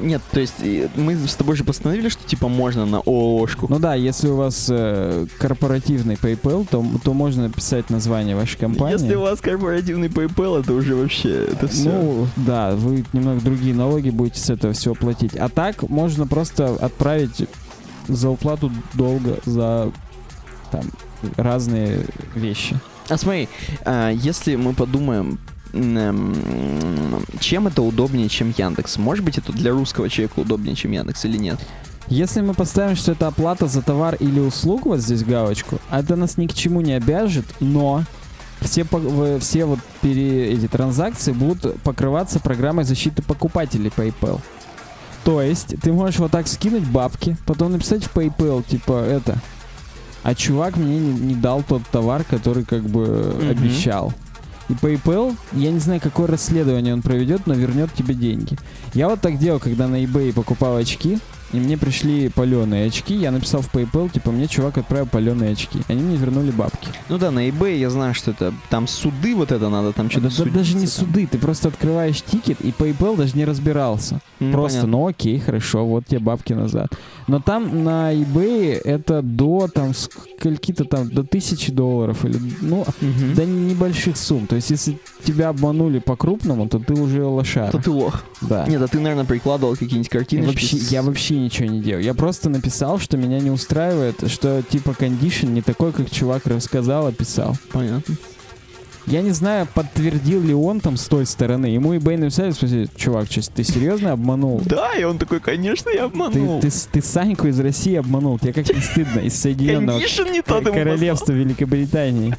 [0.00, 3.66] нет, то есть э, мы с тобой же постановили, что типа можно на ООшку.
[3.68, 8.98] Ну да, если у вас э, корпоративный PayPal, то, то можно написать название вашей компании.
[9.00, 11.90] Если у вас корпоративный PayPal, это уже вообще, это все.
[11.90, 15.34] Ну, да, вы немного другие налоги будете с этого всего платить.
[15.36, 17.43] А так можно просто отправить
[18.08, 19.90] за уплату долга за
[20.70, 20.82] там
[21.36, 22.78] разные вещи.
[23.08, 23.48] А смотри,
[23.84, 25.38] а, если мы подумаем,
[27.40, 28.96] чем это удобнее, чем Яндекс?
[28.96, 31.58] Может быть, это для русского человека удобнее, чем Яндекс или нет?
[32.06, 36.36] Если мы поставим, что это оплата за товар или услугу, вот здесь галочку, это нас
[36.36, 38.04] ни к чему не обяжет, но
[38.60, 38.86] все,
[39.40, 44.40] все вот пере- эти транзакции будут покрываться программой защиты покупателей PayPal.
[45.24, 49.38] То есть ты можешь вот так скинуть бабки, потом написать в PayPal, типа это,
[50.22, 53.50] а чувак мне не, не дал тот товар, который как бы Мгм.
[53.50, 54.12] обещал.
[54.68, 58.56] И PayPal, я не знаю, какое расследование он проведет, но вернет тебе деньги.
[58.94, 61.18] Я вот так делал, когда на eBay покупал очки,
[61.54, 65.80] и мне пришли паленые очки, я написал в PayPal, типа, мне чувак отправил паленые очки.
[65.88, 66.88] Они мне вернули бабки.
[67.08, 70.28] Ну да, на eBay я знаю, что это там суды вот это надо, там что-то
[70.44, 70.88] Да даже не там.
[70.88, 74.20] суды, ты просто открываешь тикет, и PayPal даже не разбирался.
[74.40, 74.98] Ну, Просто, понятно.
[74.98, 76.88] ну окей, хорошо, вот тебе бабки назад.
[77.26, 83.34] Но там на eBay это до там скольки-то там, до тысячи долларов или, ну, Мгм.
[83.34, 84.46] до небольших сумм.
[84.46, 87.70] То есть, если тебя обманули по-крупному, то ты уже лошара.
[87.70, 88.24] То ты лох.
[88.42, 88.66] Да.
[88.66, 90.46] Нет, а ты, наверное, прикладывал какие-нибудь картины.
[90.46, 92.02] Вообще, я вообще ничего не делал.
[92.02, 97.06] Я просто написал, что меня не устраивает, что типа кондишн не такой, как чувак рассказал,
[97.06, 97.56] описал.
[97.72, 98.16] Понятно.
[99.06, 101.66] Я не знаю, подтвердил ли он там с той стороны.
[101.66, 104.62] Ему и Бэй написали, спросили, чувак, ты серьезно обманул?
[104.74, 106.60] Да, и он такой, конечно, я обманул.
[106.60, 108.38] ты, Саньку из России обманул.
[108.38, 109.20] Тебе как не стыдно?
[109.20, 110.00] Из Соединенного
[110.72, 112.34] Королевства Великобритании.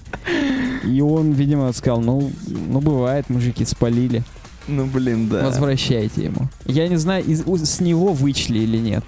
[0.83, 4.23] И он, видимо, сказал, ну, ну бывает, мужики, спалили.
[4.67, 5.43] Ну, блин, да.
[5.45, 6.47] Возвращайте ему.
[6.65, 9.03] Я не знаю, из, с него вычли или нет.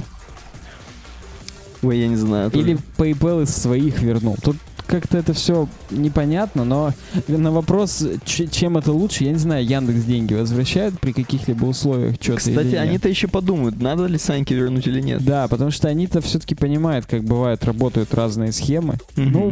[1.82, 2.52] Ой, я не знаю.
[2.52, 2.64] тоже.
[2.64, 4.38] Или PayPal из своих вернул.
[4.42, 6.94] Тут как-то это все непонятно, но
[7.28, 12.40] на вопрос, чем это лучше, я не знаю, Яндекс деньги возвращают при каких-либо условиях что-то
[12.40, 15.24] Кстати, они-то еще подумают, надо ли Саньке вернуть или нет.
[15.24, 18.96] Да, потому что они-то все-таки понимают, как бывает, работают разные схемы.
[19.16, 19.32] Мгм.
[19.32, 19.52] Ну,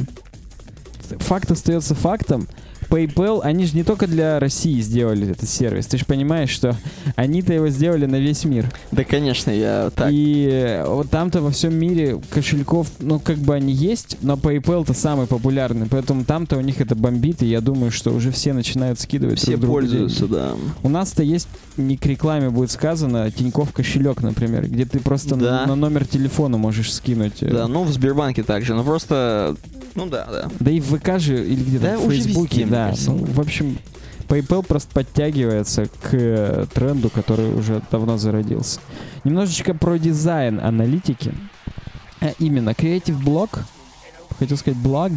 [1.20, 2.48] факт остается фактом.
[2.90, 5.88] PayPal, они же не только для России сделали этот сервис.
[5.88, 6.76] Ты же понимаешь, что
[7.16, 8.72] они-то его сделали на весь мир.
[8.92, 10.10] Да, конечно, я так.
[10.12, 15.28] И вот там-то во всем мире кошельков, ну, как бы они есть, но PayPal-то самый
[15.28, 19.40] популярный, поэтому там-то у них это бомбит, и я думаю, что уже все начинают скидывать
[19.40, 20.52] Все друг пользуются, да.
[20.84, 25.62] У нас-то есть, не к рекламе будет сказано, Тиньков кошелек, например, где ты просто Да.
[25.62, 27.42] на, на номер телефона можешь скинуть.
[27.42, 29.56] э, Да, ну в Сбербанке также, но просто,
[29.96, 30.50] ну да, да.
[30.60, 32.88] Да и в ВК же, или где-то Да, в Фейсбуке, везде, мне да.
[32.90, 33.12] кажется.
[33.12, 33.78] Ну, в общем,
[34.28, 38.80] PayPal просто подтягивается к э, тренду, который уже давно зародился.
[39.24, 41.34] Немножечко про дизайн аналитики.
[42.22, 43.60] А именно, Creative Block,
[44.40, 45.12] хотел сказать блог,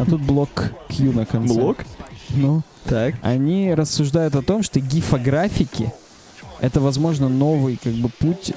[0.00, 1.54] а тут блок Q на конце.
[1.54, 1.78] Блок?
[2.30, 3.14] Ну, Так.
[3.22, 5.92] они рассуждают о том, что гифографики
[6.60, 8.52] это, возможно, новый как бы путь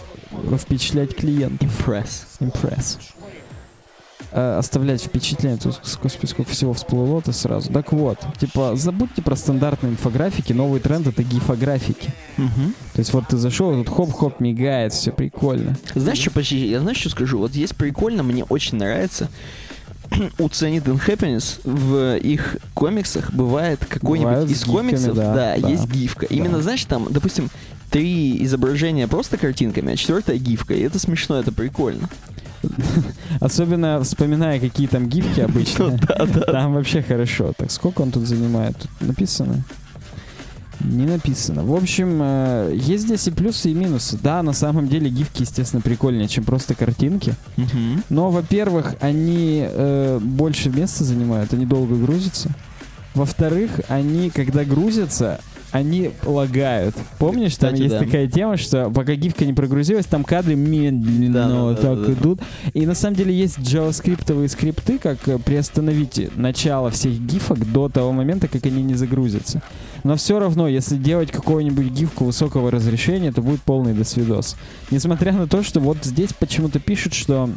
[0.57, 1.65] впечатлять клиента.
[1.65, 2.25] Impress.
[2.39, 2.97] Impress.
[4.31, 5.57] Э, оставлять впечатление.
[5.57, 7.71] Тут, господи, сколько всего всплыло-то сразу.
[7.73, 10.53] Так вот, типа, забудьте про стандартные инфографики.
[10.53, 12.13] Новый тренд— это гифографики.
[12.37, 12.75] Мгм.
[12.93, 15.75] То есть вот ты зашел, тут хоп-хоп мигает, все прикольно.
[15.95, 17.39] Знаешь, что почти, я знаешь, что скажу?
[17.39, 19.29] Вот есть прикольно, мне очень нравится.
[20.37, 25.67] У Zenith and Happiness в их комиксах бывает какой-нибудь из гифками, комиксов, да, да, да.
[25.69, 26.27] есть гифка.
[26.27, 26.63] Именно, Да.
[26.63, 27.49] знаешь, там, допустим,
[27.89, 30.75] три изображения просто картинками, а четвертая гифка.
[30.75, 32.09] И это смешно, это прикольно.
[33.39, 35.97] Особенно вспоминая, какие там гифки обычно.
[36.07, 36.25] Да.
[36.25, 37.53] Там вообще хорошо.
[37.57, 38.77] Так, сколько он тут занимает?
[38.77, 39.63] Тут написано?
[40.81, 41.65] Не написано.
[41.65, 44.17] В общем, э, есть здесь и плюсы, и минусы.
[44.21, 47.35] Да, на самом деле гифки, естественно, прикольнее, чем просто картинки.
[48.09, 52.49] Но, во-первых, они э, больше места занимают, они долго грузятся.
[53.13, 55.41] Во-вторых, они, когда грузятся,
[55.71, 56.95] они лагают.
[57.17, 58.05] Помнишь, там Кстати, есть да.
[58.05, 62.05] такая тема, что пока гифка не прогрузилась, там кадры медленно Да, да, вот да, так
[62.05, 62.13] да.
[62.13, 62.41] идут.
[62.73, 68.11] И на самом деле есть джаваскриптовые скрипты, как э, приостановить начало всех гифок до того
[68.11, 69.61] момента, как они не загрузятся.
[70.03, 74.55] Но все равно, если делать какую-нибудь гифку высокого разрешения, то будет полный досвидос.
[74.91, 77.49] Несмотря на то, что вот здесь почему-то пишут, что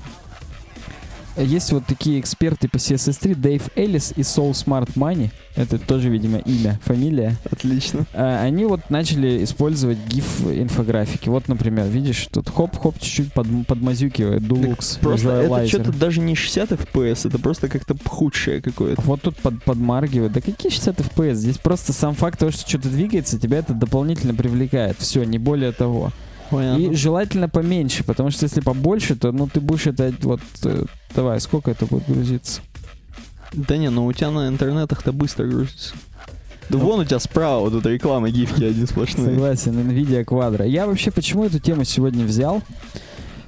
[1.36, 6.38] есть вот такие эксперты по CSS3, Дэйв Эллис и Soul Smart Money, это тоже, видимо,
[6.38, 8.06] имя, фамилия, Отлично.
[8.14, 11.28] А, они вот начали использовать GIF-инфографики.
[11.28, 16.72] Вот, например, видишь, тут хоп-хоп чуть-чуть под, подмазюкивает Dulux, Просто это что-то даже не 60
[16.72, 19.02] FPS, это просто как-то худшее какое-то.
[19.02, 20.32] Вот тут под, подмаргивает.
[20.32, 21.34] Да какие 60 FPS?
[21.34, 24.96] Здесь просто сам факт того, что что-то двигается, тебя это дополнительно привлекает.
[24.98, 26.12] Все, не более того.
[26.52, 26.82] Понятно.
[26.82, 30.40] И желательно поменьше, потому что если побольше, то ну ты будешь это вот...
[30.64, 30.84] э,
[31.16, 32.60] давай, сколько это будет грузиться?
[33.52, 35.94] Да не, ну у тебя на интернетах-то быстро грузится.
[36.68, 39.26] Да вон у тебя справа вот эта реклама гифки один сплошной.
[39.26, 40.66] Согласен, NVIDIA Quadro.
[40.68, 42.62] Я вообще почему эту тему сегодня взял?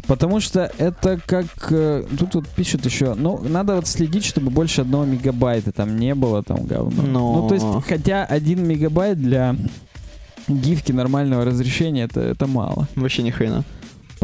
[0.07, 1.47] Потому что это как...
[1.71, 6.15] э, тут вот пишут еще, ну, надо вот следить, чтобы больше одного мегабайта там не
[6.15, 7.03] было там говно.
[7.05, 9.57] Но- Ну, то есть, хотя один мегабайт для
[10.49, 12.89] гифки нормального разрешения, это, это мало.
[12.95, 13.65] Вообще ни хрена.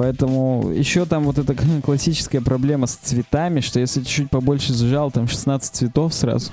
[0.01, 5.29] Поэтому еще там вот эта классическая проблема с цветами, что если чуть-чуть побольше сжал, там
[5.29, 6.51] 16 цветов сразу.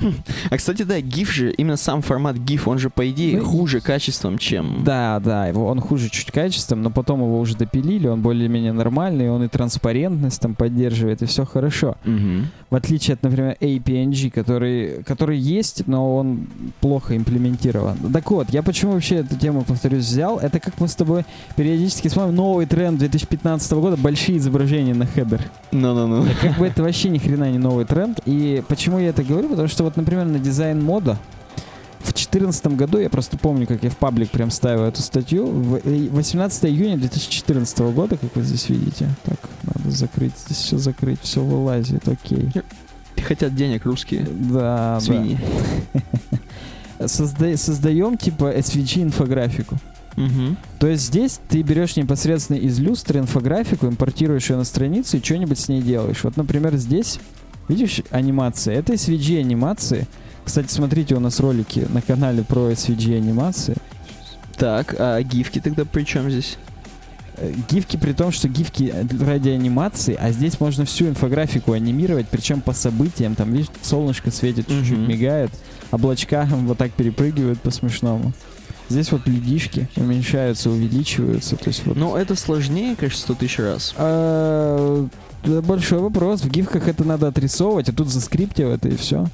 [0.50, 3.80] А кстати, да, GIF же, именно сам формат GIF, он же, по идее, Ну, хуже
[3.80, 4.84] качеством, чем...
[4.84, 9.32] Да, да, его, он хуже чуть качеством, но потом его уже допилили, он более-менее нормальный,
[9.32, 11.96] он и транспарентность там поддерживает, и все хорошо.
[12.04, 12.50] Мгм.
[12.70, 16.48] В отличие от, например, APNG, который, который есть, но он
[16.82, 17.96] плохо имплементирован.
[18.12, 20.38] Так вот, я почему вообще эту тему, повторюсь, взял?
[20.38, 21.24] Это как мы с тобой
[21.56, 25.42] периодически смотрим новый тренд 2015 года, большие изображения на header.
[25.72, 26.26] Ну-ну-ну.
[26.42, 28.20] Как бы это вообще ни хрена не новый тренд.
[28.26, 29.50] И почему я это говорю?
[29.50, 31.18] Потому что вот, например, на Designmodo
[32.00, 35.76] в 2014 году, я просто помню, как я в паблик прям ставил эту статью, в
[35.84, 39.10] э, 18 июня 2014 года, как вы здесь видите.
[39.24, 42.50] Так, надо закрыть, здесь все закрыть, все вылазит, окей.
[43.22, 45.38] Хотят денег русские Да, свиньи.
[45.94, 46.02] да.
[47.08, 49.76] Созда- создаем типа SVG инфографику.
[50.18, 50.58] Мгм.
[50.80, 55.60] То есть здесь ты берешь непосредственно из люстры инфографику, импортируешь ее на страницу и что-нибудь
[55.60, 56.24] с ней делаешь.
[56.24, 57.20] Вот, например, здесь,
[57.70, 58.76] видишь, анимация.
[58.76, 60.08] Это SVG анимации.
[60.44, 63.76] Кстати, смотрите, у нас ролики на канале про SVG анимации.
[64.58, 66.58] Так, а гифки тогда при чем здесь?
[67.36, 68.92] Э, Гифки при том, что гифки
[69.24, 73.36] ради анимации, а здесь можно всю инфографику анимировать, причем по событиям.
[73.36, 75.08] Там, видишь, солнышко светит, чуть-чуть Мгм.
[75.10, 75.52] мигает,
[75.92, 78.34] облачка вот так перепрыгивают по-смешному.
[78.90, 81.56] Здесь вот ледишки уменьшаются, увеличиваются.
[81.56, 83.94] То есть вот Ну, это сложнее, конечно, 100 тысяч раз.
[83.98, 85.08] А,
[85.44, 86.42] большой вопрос.
[86.42, 89.28] В гифках это надо отрисовывать, а тут заскриптил это и все.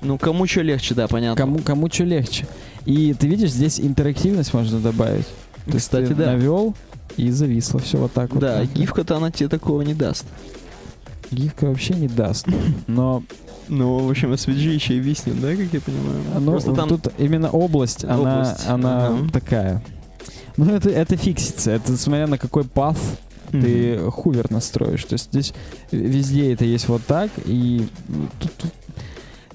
[0.00, 1.36] Ну, кому что легче, да, понятно.
[1.36, 2.46] Кому, кому что легче.
[2.84, 5.26] И ты видишь, здесь интерактивность можно добавить.
[5.66, 6.26] То есть Кстати, ты да.
[6.26, 6.74] навел
[7.16, 8.40] и зависло все вот так вот.
[8.40, 10.24] Да, гифка-то она тебе такого не даст.
[11.30, 12.46] Гифка вообще не даст.
[12.86, 13.22] Но
[13.68, 16.20] Ну, в общем, SVG еще и виснет, да, как я понимаю?
[16.34, 16.88] оно- Просто там...
[16.88, 19.28] тут именно область, она, Область, она ага.
[19.32, 19.82] такая.
[20.56, 21.70] Ну, это, это фиксится.
[21.72, 22.98] Это смотря на какой паth
[23.52, 23.62] Мгм.
[23.62, 25.04] ты хувер настроишь.
[25.04, 25.54] То есть здесь
[25.90, 27.86] везде это есть вот так, и
[28.40, 28.72] тут- тут-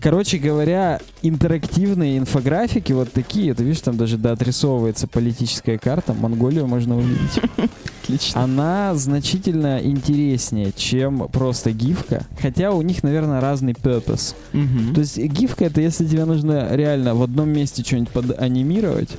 [0.03, 6.67] Короче говоря, интерактивные инфографики вот такие, ты видишь, там даже да, отрисовывается политическая карта, Монголию
[6.67, 7.39] можно увидеть.
[8.03, 8.43] Отлично.
[8.43, 14.35] Она значительно интереснее, чем просто гифка, хотя у них, наверное, разный purpose.
[14.51, 14.93] Мгм.
[14.93, 19.09] То есть гифка это если тебе нужно реально в одном месте что-нибудь поданимировать,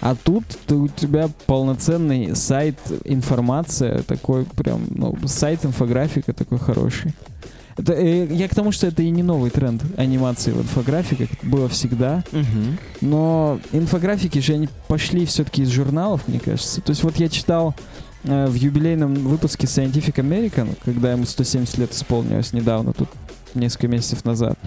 [0.00, 7.14] а тут ты- у тебя полноценный сайт, информация, такой прям, ну, сайт инфографика такой хороший.
[7.76, 11.68] Это, э, я к тому, что это и не новый тренд анимации в инфографиках, было
[11.68, 12.24] всегда.
[12.32, 12.78] Мгм.
[13.02, 16.80] Но инфографики же они пошли все-таки из журналов, мне кажется.
[16.80, 17.74] То есть вот я читал
[18.24, 23.08] э, в юбилейном выпуске Scientific American, когда ему 170 лет исполнилось недавно, тут
[23.54, 24.58] несколько месяцев назад,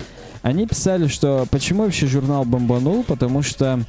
[0.42, 3.84] они писали, что почему вообще журнал бомбанул, потому что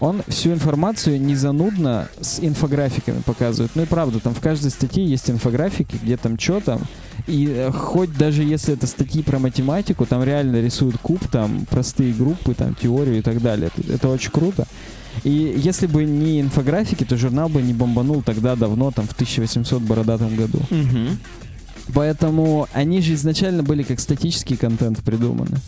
[0.00, 3.72] он всю информацию не занудно с инфографиками показывает.
[3.74, 6.80] Ну и правда, там в каждой статье есть инфографики, где там что там.
[7.26, 12.12] И э, хоть даже если это статьи про математику, там реально рисуют куб, там простые
[12.12, 13.70] группы, там теорию и так далее.
[13.88, 14.66] Это, очень круто.
[15.22, 19.80] И если бы не инфографики, то журнал бы не бомбанул тогда давно, там в 1800
[19.82, 20.60] бородатом году.
[20.70, 21.18] Мгм.
[21.94, 25.58] Поэтому они же изначально были как статический контент придуманы.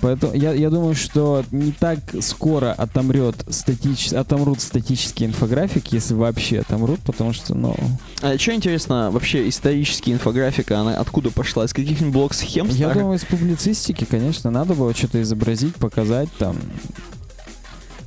[0.00, 4.12] Поэтому я, я думаю, что не так скоро отомрет статич...
[4.12, 7.74] отомрут статические инфографики, если вообще отомрут, потому что, ну...
[8.22, 11.64] А что интересно, вообще историческая инфографика, она откуда пошла?
[11.64, 16.56] Из каких-нибудь блок-схем Я думаю, из публицистики, конечно, надо было что-то изобразить, показать там.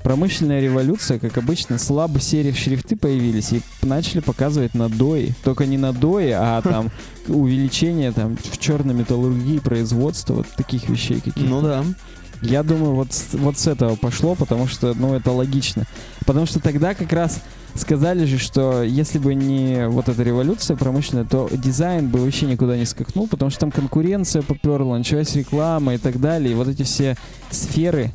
[0.04, 5.34] Промышленная революция, как обычно, слабо серии шрифты появились и начали показывать на DOI.
[5.44, 6.90] Только не на DOI, а там
[7.28, 11.42] увеличение там в черной металлургии, производства вот таких вещей каких-то.
[11.42, 11.84] Ну да.
[12.42, 15.86] Я думаю, вот, вот с этого пошло, потому что, ну, это логично.
[16.26, 17.40] Потому что тогда как раз
[17.76, 22.78] сказали же, что если бы не вот эта революция промышленная, то дизайн бы вообще никуда
[22.78, 26.52] не скакнул, потому что там конкуренция поперла, началась реклама и так далее.
[26.52, 27.16] И вот эти все
[27.52, 28.12] сферы,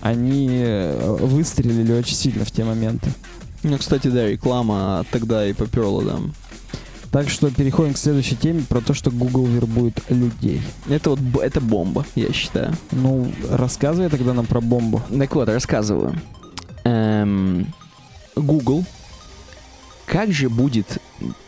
[0.00, 3.10] они э, выстрелили очень сильно в те моменты.
[3.62, 6.18] Ну, кстати, да, реклама тогда и поперла, да.
[7.10, 10.60] Так что переходим к следующей теме про то, что Google вербует людей.
[10.88, 12.74] Это вот это бомба, я считаю.
[12.92, 15.00] Ну, рассказывай тогда нам про бомбу.
[15.16, 16.14] Так вот, рассказываю.
[16.84, 17.72] Эм,
[18.34, 18.84] Google.
[20.04, 20.98] Как же будет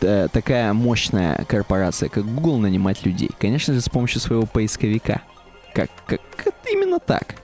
[0.01, 3.29] э, такая мощная корпорация, как Google, нанимать людей?
[3.39, 5.21] Конечно же, с помощью своего поисковика.
[5.73, 7.35] Как, как, как именно так.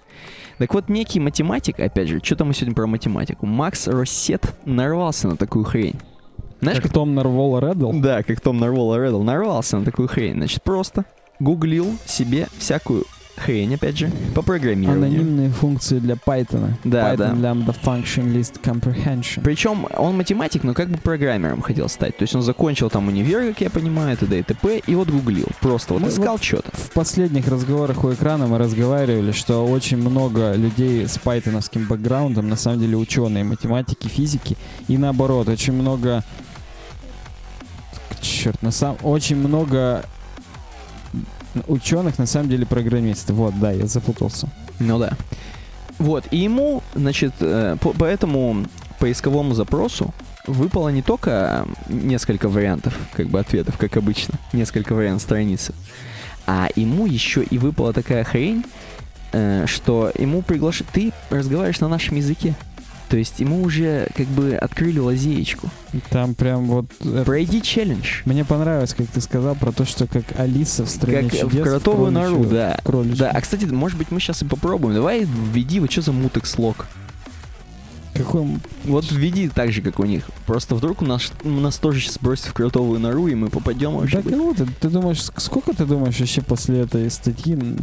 [0.57, 5.37] Так вот, некий математик, опять же, что-то мы сегодня про математику, Макс Россет нарвался на
[5.37, 5.95] такую хрень.
[6.61, 7.91] Знаешь, как Том Нарвола Реддл?
[7.99, 10.35] да, как Том Нарвола Реддл нарвался на такую хрень.
[10.35, 11.05] Значит, просто
[11.39, 13.05] гуглил себе всякую
[13.37, 15.19] хрень, опять же, по программированию.
[15.19, 16.73] Анонимные функции для Python.
[16.83, 17.51] Да, Python да.
[17.51, 19.41] Lambda Function List Comprehension.
[19.43, 22.17] Причем он математик, но как бы программером хотел стать.
[22.17, 24.39] То есть он закончил там универ, как я понимаю, т.д.
[24.39, 24.81] и т.п.
[24.85, 25.47] И вот гуглил.
[25.61, 26.71] Просто вот Мы искал вот- что-то.
[26.73, 32.55] В последних разговорах у экрана мы разговаривали, что очень много людей с пайтоновским бэкграундом, на
[32.55, 36.23] самом деле ученые математики, физики, и наоборот, очень много...
[38.21, 38.97] Черт, на самом...
[39.03, 40.03] Очень много
[41.67, 43.33] ученых, на самом деле, программисты.
[43.33, 44.49] Вот, да, я запутался.
[44.79, 45.13] Ну да.
[45.97, 48.65] Вот, и ему, значит, э, по, по этому
[48.99, 50.13] поисковому запросу
[50.45, 55.73] выпало не только несколько вариантов, как бы ответов, как обычно, несколько вариантов страницы,
[56.45, 58.65] а ему еще и выпала такая хрень,
[59.31, 60.91] э, что ему приглашают...
[60.91, 62.55] Ты разговариваешь на нашем языке.
[63.09, 65.69] То есть ему уже как бы открыли лазеечку.
[66.09, 66.87] Там прям вот...
[67.25, 68.21] Пройди челлендж.
[68.25, 71.63] Мне понравилось, как ты сказал про то, что как Алиса в стране Как в чудес,
[71.63, 72.79] кротовую нору, кроличью- да.
[72.83, 73.17] кроличью.
[73.17, 74.95] Да, а кстати, может быть мы сейчас и попробуем.
[74.95, 76.87] Давай введи, вот что за мутекс лог.
[78.13, 78.47] Какой
[78.85, 80.23] Вот введи так же, как у них.
[80.45, 83.95] Просто вдруг у нас, у нас тоже сейчас бросят в кротовую нору, и мы попадем
[83.97, 84.21] вообще.
[84.21, 84.65] Да круто.
[84.79, 87.75] Ты думаешь, ск- сколько ты думаешь вообще после этой статьи в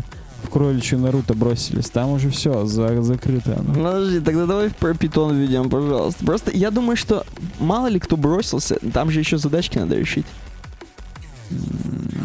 [0.49, 1.91] кроличью Наруто бросились?
[1.91, 3.75] Там уже все, закрыто оно.
[3.75, 6.25] Подожди, тогда давай про питон введем, пожалуйста.
[6.25, 7.25] Просто я думаю, что
[7.59, 10.27] мало ли кто бросился, там же еще задачки надо решить.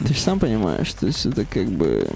[0.07, 2.07] Ты же сам понимаешь, что есть это как бы...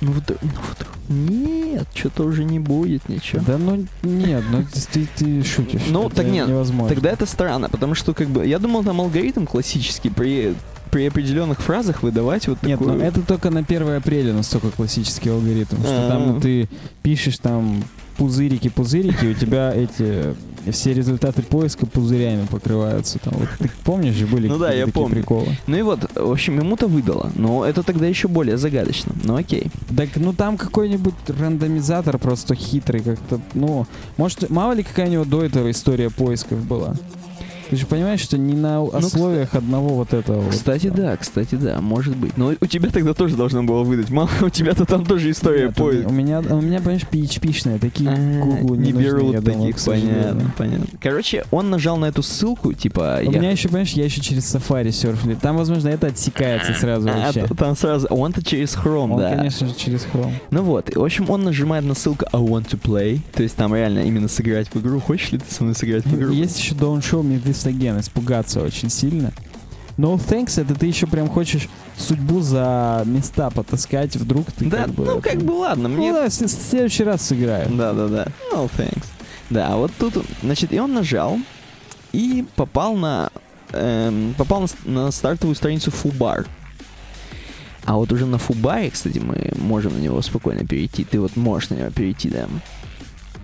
[0.00, 3.42] Ну вот, ну вот, нет, что-то уже не будет ничего.
[3.46, 5.82] Да ну нет, ну ты, ты шутишь.
[5.90, 6.94] Ну, так нет, невозможно.
[6.94, 10.54] Тогда это странно, потому что как бы я думал там алгоритм классический при
[10.90, 12.98] при определенных фразах выдавать вот Нет, такую.
[12.98, 16.40] ну это только на 1 апреля настолько классический алгоритм, что там А.
[16.40, 16.68] ты
[17.02, 17.84] пишешь там
[18.18, 20.34] пузырики-пузырики, у тебя эти
[20.70, 23.18] все результаты поиска пузырями покрываются.
[23.18, 25.14] Там, вот, ты помнишь же были Ну да, какие-то я такие помню.
[25.16, 25.58] приколы?
[25.66, 29.14] Ну и вот, в общем, ему-то выдало, но это тогда еще более загадочно.
[29.24, 29.70] Ну окей.
[29.96, 35.24] Так, ну там какой-нибудь рандомизатор просто хитрый как-то, ну, может, мало ли какая у него
[35.24, 36.94] до этого история поисков была.
[37.70, 40.36] Ты же понимаешь, что не на условиях одного вот этого.
[40.38, 40.44] вот.
[40.46, 42.36] Ну, Кстати, да, кстати, да, может быть.
[42.36, 44.10] Но у тебя тогда тоже должно было выдать.
[44.10, 46.10] Мало, у тебя-то там тоже история Нет, у поиска.
[46.12, 50.14] меня, у меня, понимаешь, PHP-шные, такие А, Google не, не нужны, берут я таких, сожалению.
[50.22, 50.86] понятно, понятно.
[51.00, 53.20] Короче, он нажал на эту ссылку, типа...
[53.24, 55.34] У я- меня еще, понимаешь, я еще через Safari серфили.
[55.34, 57.46] Там, возможно, это отсекается сразу А, вообще.
[57.46, 58.06] т- там сразу...
[58.08, 59.36] Он-то через Chrome, Он, да.
[59.36, 60.32] конечно же, через Chrome.
[60.50, 63.20] Ну вот, в общем, он нажимает на ссылку I want to play.
[63.34, 65.00] То есть там реально именно сыграть в игру.
[65.00, 66.32] Хочешь ли ты со мной сыграть в игру?
[66.32, 69.32] Есть еще Don't Show Me This Again, испугаться очень сильно.
[69.96, 71.68] No thanks, это ты еще прям хочешь
[71.98, 75.04] судьбу за места потаскать, вдруг ты Да, как бы...
[75.04, 76.12] ну как бы ладно, мне...
[76.12, 77.68] Ну да, в следующий раз сыграю.
[77.70, 78.26] Да, да, да.
[78.52, 79.04] No thanks.
[79.50, 81.38] Да, а вот тут, значит, и он нажал
[82.12, 83.30] и попал на
[83.72, 86.46] эм, попал на, на стартовую страницу Фубар.
[87.84, 91.04] А вот уже на Фубаре, кстати, мы можем на него спокойно перейти.
[91.04, 92.46] Ты вот можешь на него перейти, да.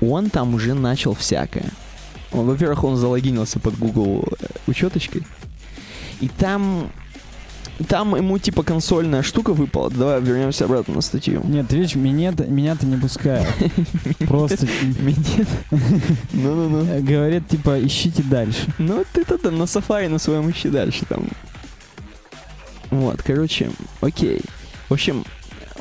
[0.00, 1.70] Он там уже начал всякое.
[2.32, 5.22] Во-первых, он залогинился под Google э, учеточкой.
[6.20, 6.90] И там...
[7.88, 9.90] Там ему типа консольная штука выпала.
[9.90, 11.42] Давай вернемся обратно на статью.
[11.44, 13.46] Нет, ты видишь, меня меня-то не пускают.
[14.20, 14.66] Просто
[14.98, 15.46] Минет.
[16.32, 17.02] Ну-ну-ну.
[17.02, 18.72] говорят, типа, ищите дальше.
[18.78, 21.28] Ну, ты-то там на сафари на своем ищи дальше там.
[22.90, 24.40] Вот, короче, окей.
[24.88, 25.24] В общем,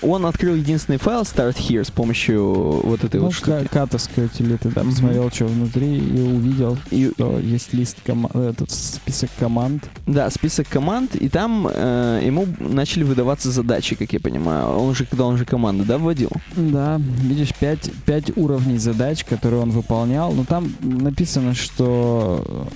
[0.02, 3.50] он открыл единственный файл Start Here с помощью вот этой Ну, вот штуки.
[3.64, 4.92] ка- катовской утилиты, да, Мгм.
[4.92, 9.84] посмотрел, что внутри, и увидел, И- что есть лист команд, этот список команд.
[10.08, 14.68] Да, список команд, и там э, ему начали выдаваться задачи, как я понимаю.
[14.78, 16.32] Он уже, когда он же команды, да, вводил?
[16.56, 20.32] Да, видишь, пять, пять уровней задач, которые он выполнял.
[20.34, 22.68] Но там написано, что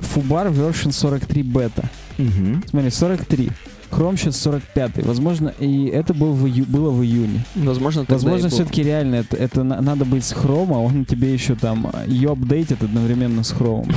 [0.00, 1.88] Фубар version 43 бета.
[2.18, 2.62] Угу.
[2.70, 3.50] Смотри, 43.
[3.90, 5.04] Chrome сейчас 45.
[5.04, 7.44] Возможно, и это был в ию- было в июне.
[7.54, 11.32] Возможно, тогда Возможно, все-таки реально это, это на- надо быть с Chrome, а он тебе
[11.32, 13.92] еще там ее апдейтит одновременно с Chrome.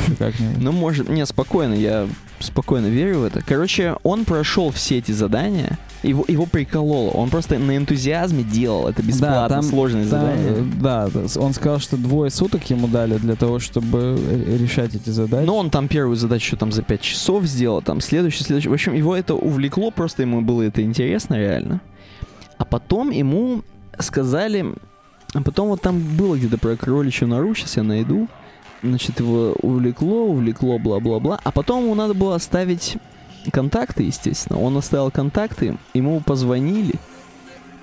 [0.60, 2.08] Ну, может, не, спокойно, я
[2.40, 3.42] спокойно верю в это.
[3.46, 7.10] Короче, он прошел все эти задания, его, его прикололо.
[7.12, 10.66] Он просто на энтузиазме делал это бесплатно, там- сложные Там, задания.
[10.82, 14.18] да, да, он сказал, что двое суток ему дали для того, чтобы
[14.62, 15.46] решать эти задачи.
[15.46, 18.70] Но он там первую задачу там за 5 часов сделал, там следующий, следующий.
[18.70, 21.82] В общем, его это увлекло, просто ему было это интересно реально.
[22.58, 23.64] А потом ему
[23.98, 24.74] сказали...
[25.34, 28.28] А потом вот там было где-то про кроличью нору, сейчас я найду.
[28.82, 31.40] Значит, его увлекло, увлекло, бла-бла-бла.
[31.44, 32.98] А потом ему надо было оставить
[33.52, 34.60] контакты, естественно.
[34.60, 36.96] Он оставил контакты, ему позвонили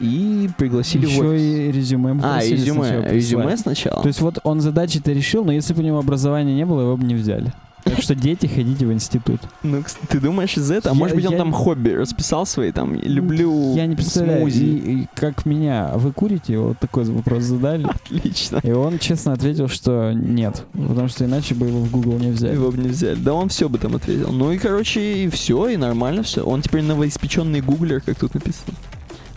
[0.01, 1.43] и пригласили в Еще офис.
[1.43, 2.21] и резюме.
[2.23, 4.03] А, резюме, сначала резюме сначала.
[4.03, 6.97] То есть вот он задачи-то решил, но если бы у него образования не было, его
[6.97, 7.53] бы не взяли.
[7.87, 9.41] Так что дети, ходите в институт.
[9.63, 10.91] Ну, ты думаешь из этого?
[10.93, 14.65] А Я- может быть, он там хобби расписал свои, там, люблю Я не представляю, смузи.
[14.65, 16.59] и- и как меня, вы курите?
[16.59, 17.87] Вот такой вопрос задали.
[18.07, 18.61] Отлично.
[18.65, 22.55] И он честно ответил, что нет, потому что иначе бы его в Google не взяли.
[22.55, 23.15] Его бы не взяли.
[23.17, 24.33] Да он все бы там ответил.
[24.33, 26.45] Ну и, короче, и все, и нормально все.
[26.45, 28.75] Он теперь новоиспеченный гуглер, как тут написано.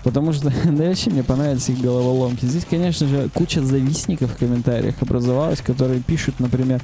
[0.04, 2.46] Потому что, да вообще мне понравились их головоломки.
[2.46, 6.82] Здесь, конечно же, куча завистников в комментариях образовалась, которые пишут, например,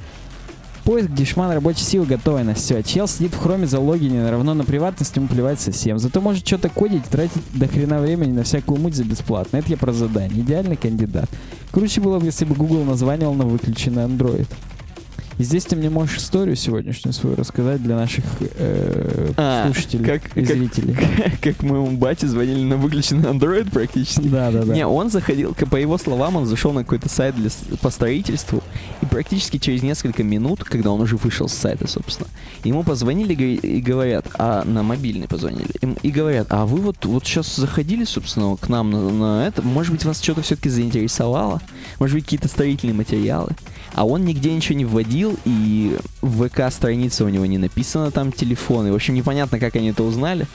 [0.86, 2.80] Поиск дешман рабочей силы готовый на все.
[2.80, 5.98] Чел сидит в хроме залогинен, равно на приватность ему плевать совсем.
[5.98, 9.56] Зато может что-то кодить, тратить до хрена времени на всякую муть за бесплатно.
[9.56, 10.42] Это я про задание.
[10.42, 11.28] Идеальный кандидат.
[11.72, 14.46] Круче было бы, если бы Google названивал на выключенный Android.
[15.38, 20.34] И здесь ты мне можешь историю сегодняшнюю свою рассказать для наших э, А, слушателей как-
[20.36, 20.96] и как- зрителей.
[21.42, 24.28] Как моему бате звонили на выключенный Android практически.
[24.28, 24.74] Да, да, да.
[24.74, 27.50] Не, он заходил, по его словам, он зашел на какой-то сайт для,
[27.82, 28.62] по строительству,
[29.02, 32.28] и практически через несколько минут, когда он уже вышел с сайта, собственно,
[32.64, 35.68] ему позвонили и говорят, а на мобильный позвонили,
[36.02, 39.92] и говорят, а вы вот, вот сейчас заходили, собственно, к нам на, на это, может
[39.92, 41.60] быть, вас что-то все-таки заинтересовало,
[41.98, 43.50] может быть, какие-то строительные материалы,
[43.94, 48.86] а он нигде ничего не вводил, и в ВК-странице у него не написано там телефон,
[48.86, 50.46] и, в общем, непонятно, как они это узнали.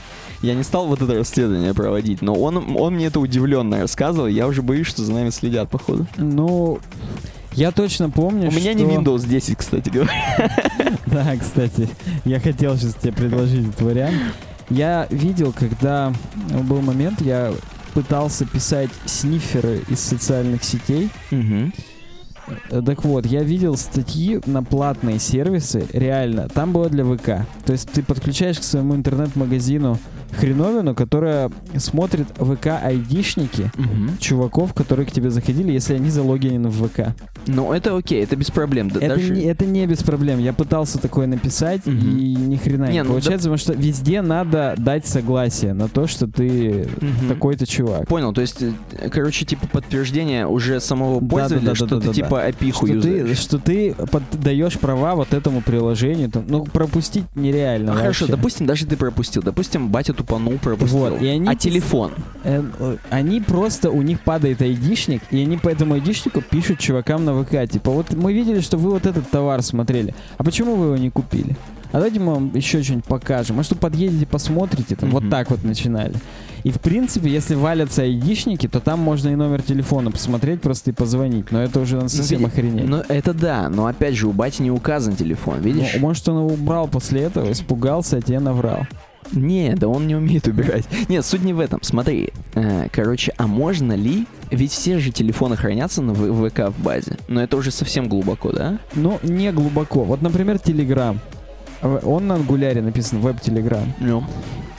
[0.42, 4.46] Я не стал вот это расследование проводить, но он, он мне это удивленно рассказывал, я
[4.46, 6.06] уже боюсь, что за нами следят, походу.
[6.16, 6.80] Ну,
[7.52, 10.12] я точно помню, У меня не что- Windows 10, кстати говоря.
[11.06, 11.88] Да, кстати,
[12.24, 14.16] я хотел сейчас тебе предложить этот вариант.
[14.70, 16.12] Я видел, когда
[16.62, 17.52] был момент, я
[17.92, 21.10] пытался писать сниферы из социальных сетей.
[21.30, 21.66] Э,
[22.68, 27.46] Так вот, я видел статьи на платные сервисы, реально, там было для ВК.
[27.64, 29.98] То есть ты подключаешь к своему интернет-магазину
[30.38, 33.70] хреновину, которая смотрит ВК-айдишники
[34.18, 37.14] чуваков, которые к тебе заходили, если они залогинены в ВК.
[37.46, 38.88] Ну, это окей, это без проблем.
[38.88, 39.32] Да, Это, даже...
[39.32, 40.38] не, это не без проблем.
[40.38, 42.18] Я пытался такое написать, Мгм.
[42.18, 46.06] и ни хрена не, Не, ну получается, потому что везде надо дать согласие на то,
[46.06, 47.28] что ты Мгм.
[47.28, 48.06] такой-то чувак.
[48.08, 52.00] Понял, то есть, э, короче, типа подтверждение уже самого Да, пользователя, да, да, что да,
[52.00, 53.38] ты да, типа опиху Что ты, юзаешь.
[53.38, 53.94] что ты
[54.32, 56.30] даешь права вот этому приложению.
[56.30, 59.42] там, ну, пропустить нереально Ну, хорошо, допустим, даже ты пропустил.
[59.42, 60.98] Допустим, батя тупанул, пропустил.
[60.98, 62.12] Вот, и они а телефон?
[62.44, 67.24] Э, э, они просто, у них падает айдишник, и они по этому айдишнику пишут чувакам
[67.24, 67.70] на ВК.
[67.70, 70.14] Типа, вот мы видели, что вы вот этот товар смотрели.
[70.38, 71.56] А почему вы его не купили?
[71.92, 73.60] А давайте мы вам еще что-нибудь покажем.
[73.60, 76.14] А что подъедете, посмотрите, там, вот так вот начинали.
[76.64, 80.94] И в принципе, если валятся айдишники, то там можно и номер телефона посмотреть просто и
[80.94, 81.50] позвонить.
[81.50, 82.88] Но это уже надо совсем ви- охренеть.
[82.88, 85.90] Ну, это да, но опять же, у бати не указан телефон, видишь?
[85.94, 88.86] Ну, может, он его убрал после этого, испугался, а тебе наврал.
[89.30, 90.84] Не, да он не умеет убирать.
[91.08, 91.80] Нет, суть не в этом.
[91.82, 94.26] Смотри, э, короче, а можно ли...
[94.50, 97.16] Ведь все же телефоны хранятся на В- ВК в базе.
[97.28, 98.78] Но это уже совсем глубоко, да?
[98.94, 100.04] Но не глубоко.
[100.04, 101.16] Вот, например, Telegram.
[101.82, 103.92] Он на ангуляре написан, веб-телеграм.
[103.98, 104.24] Ну.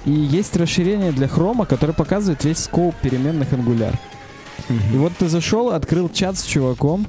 [0.06, 3.96] И есть расширение для хрома, которое показывает весь скоп переменных Angular.
[4.94, 7.08] И вот ты зашел, открыл чат с чуваком,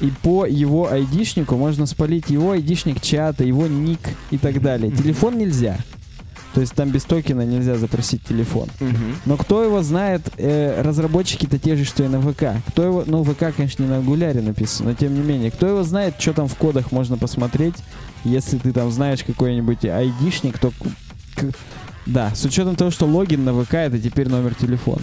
[0.00, 4.00] и по его айдишнику можно спалить его айдишник чата, его ник
[4.30, 4.90] и так далее.
[4.90, 5.02] Мгм.
[5.02, 5.76] Телефон нельзя.
[6.54, 8.68] То есть там без токена нельзя запросить телефон.
[9.26, 12.44] Но кто его знает, э, разработчики-то те же, что и на ВК.
[12.68, 15.82] Кто его, ну ВК, конечно, не на Ангуляре написано, но тем не менее, кто его
[15.84, 17.74] знает, что там в кодах можно посмотреть,
[18.24, 20.72] если ты там знаешь какой-нибудь айдишник, то
[22.06, 25.02] Да, с учетом того, что логин на ВК это теперь номер телефона.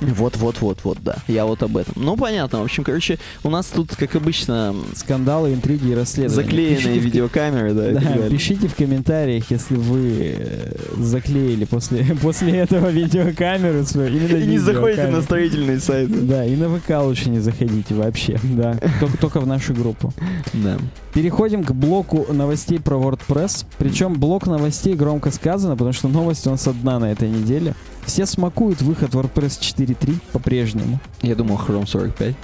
[0.00, 1.16] Вот-вот-вот-вот, да.
[1.28, 1.94] Я вот об этом.
[1.96, 2.60] Ну, понятно.
[2.60, 6.42] В общем, короче, у нас тут, как обычно, Скандалы, интриги и расследования.
[6.44, 8.30] заклеенные Пишите в видеокамеры, да, так Да, далее.
[8.30, 14.08] пишите в комментариях, если вы э, заклеили после, после этого видеокамеру свою.
[14.16, 15.22] Именно И не заходите на видеокамеру.
[15.22, 16.14] строительные сайты.
[16.14, 18.78] Да, и на ВК лучше не заходите вообще, да.
[19.00, 20.12] Только, только в нашу группу.
[20.52, 20.76] Да.
[21.14, 23.64] Переходим к блоку новостей про WordPress.
[23.78, 27.74] Причем блок новостей громко сказано, потому что новость у нас одна на этой неделе.
[28.06, 31.00] Все смакуют выход WordPress 4.3 по-прежнему.
[31.22, 32.34] Я думал, Chrome 45.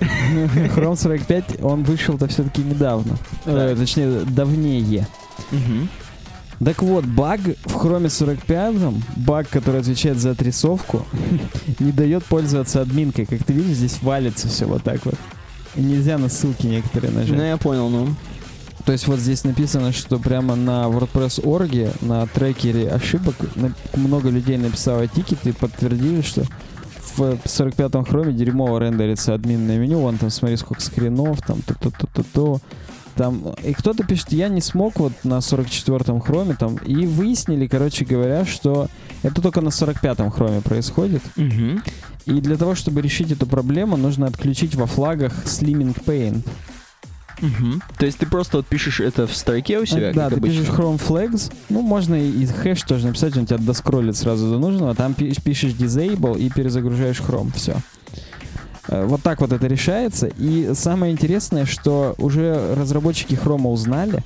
[0.00, 3.16] Chrome 45, он вышел-то все-таки недавно.
[3.44, 5.06] Э, точнее, давнее.
[6.62, 8.76] Так вот, баг в Chrome 45,
[9.16, 11.06] баг, который отвечает за отрисовку,
[11.78, 13.24] не дает пользоваться админкой.
[13.24, 15.14] Как ты видишь, здесь валится все вот так вот.
[15.76, 17.36] И нельзя на ссылки некоторые нажать.
[17.36, 18.08] Ну, я понял, ну.
[18.84, 23.36] То есть вот здесь написано, что прямо на WordPress.org, на трекере ошибок,
[23.94, 26.44] много людей написало тикеты и подтвердили, что
[27.16, 29.98] в 45-м хроме дерьмово рендерится админное меню.
[29.98, 32.60] Вон там, смотри, сколько скринов, там то-то-то-то-то.
[33.16, 38.04] Там, и кто-то пишет, я не смог вот на 44-м хроме там, и выяснили, короче
[38.04, 38.88] говоря, что
[39.22, 41.22] это только на 45-м хроме происходит.
[41.36, 41.82] Мгм.
[42.26, 46.46] И для того, чтобы решить эту проблему, нужно отключить во флагах Slimming Paint.
[47.40, 47.82] Мгм.
[47.98, 50.60] То есть ты просто вот пишешь это в строке у себя, А, да, ты обычно?
[50.62, 54.58] пишешь Chrome Flags, ну, можно и и хэш тоже написать, он тебя доскроллит сразу до
[54.58, 57.76] нужного, там пи- пишешь Disable и перезагружаешь Chrome, все.
[58.88, 64.22] Вот так вот это решается, и самое интересное, что уже разработчики Chrome узнали,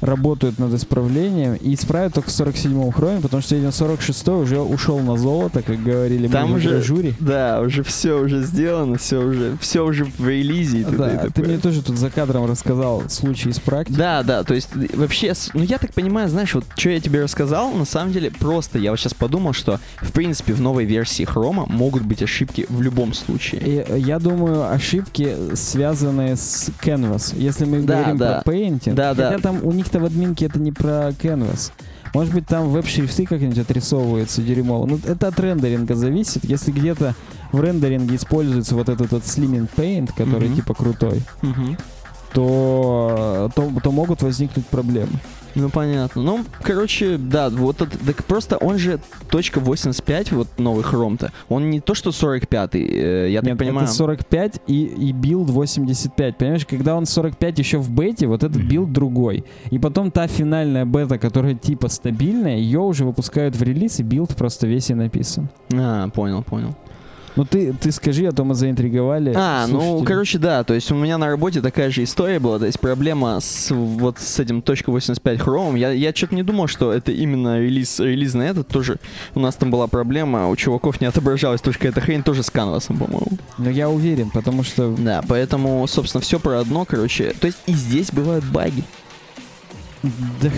[0.00, 4.98] работают над исправлением и исправят только в 47-м хроме, потому что, видимо, 46-й уже ушел
[5.00, 7.14] на золото, как говорили мы Там в уже- жюри.
[7.20, 10.80] Да, уже все уже сделано, все уже, все уже в релизе.
[10.80, 13.96] и Да, ты мне тоже тут за кадром рассказал случай из практики.
[13.96, 17.22] Да, да, то есть э, вообще, ну я так понимаю, знаешь, вот что я тебе
[17.22, 21.24] рассказал, на самом деле просто я вот сейчас подумал, что в принципе в новой версии
[21.24, 23.60] Хрома могут быть ошибки в любом случае.
[23.62, 27.34] И э, я думаю, ошибки, связанные с Canvas.
[27.36, 28.42] Если мы Да, говорим да.
[28.44, 29.38] про Painting, Да, да.
[29.38, 31.72] там у них-то в админке это не про Canvas.
[32.14, 34.86] Может быть, там веб-шрифты как-нибудь отрисовываются дерьмово.
[34.86, 36.44] Ну, это от рендеринга зависит.
[36.44, 37.14] Если где-то
[37.52, 40.56] в рендеринге используется вот этот вот Slimming Paint, который Мгм.
[40.56, 41.76] типа крутой, Мгм.
[42.32, 45.12] То, то, то могут возникнуть проблемы.
[45.54, 46.22] Ну понятно.
[46.22, 49.00] Ну, короче, да, вот это, так просто он же
[49.30, 53.86] точка 85, вот новый хром-то, он не то что 45-й, э, я так Нет, понимаю.
[53.86, 56.36] это 45 и, и build 85.
[56.36, 59.44] Понимаешь, когда он 45 еще в бете, вот этот build другой.
[59.70, 64.36] И потом та финальная бета, которая типа стабильная, ее уже выпускают в релиз, и build
[64.36, 65.48] просто весь и написан.
[65.72, 66.76] А, понял, понял.
[67.36, 69.32] Ну ты, ты скажи, а то мы заинтриговали.
[69.36, 70.06] А, ну, слушателей.
[70.06, 73.38] короче, да, то есть у меня на работе такая же история была, то есть проблема
[73.40, 78.00] с вот с этим .85 хромом, я, я что-то не думал, что это именно релиз,
[78.00, 78.98] релиз на этот тоже,
[79.34, 82.98] у нас там была проблема, у чуваков не отображалась точка эта хрень тоже с канвасом,
[82.98, 83.38] по-моему.
[83.58, 84.94] Ну я уверен, потому что...
[84.98, 88.82] Да, поэтому, собственно, все про одно, короче, то есть и здесь бывают баги.
[90.02, 90.50] Да,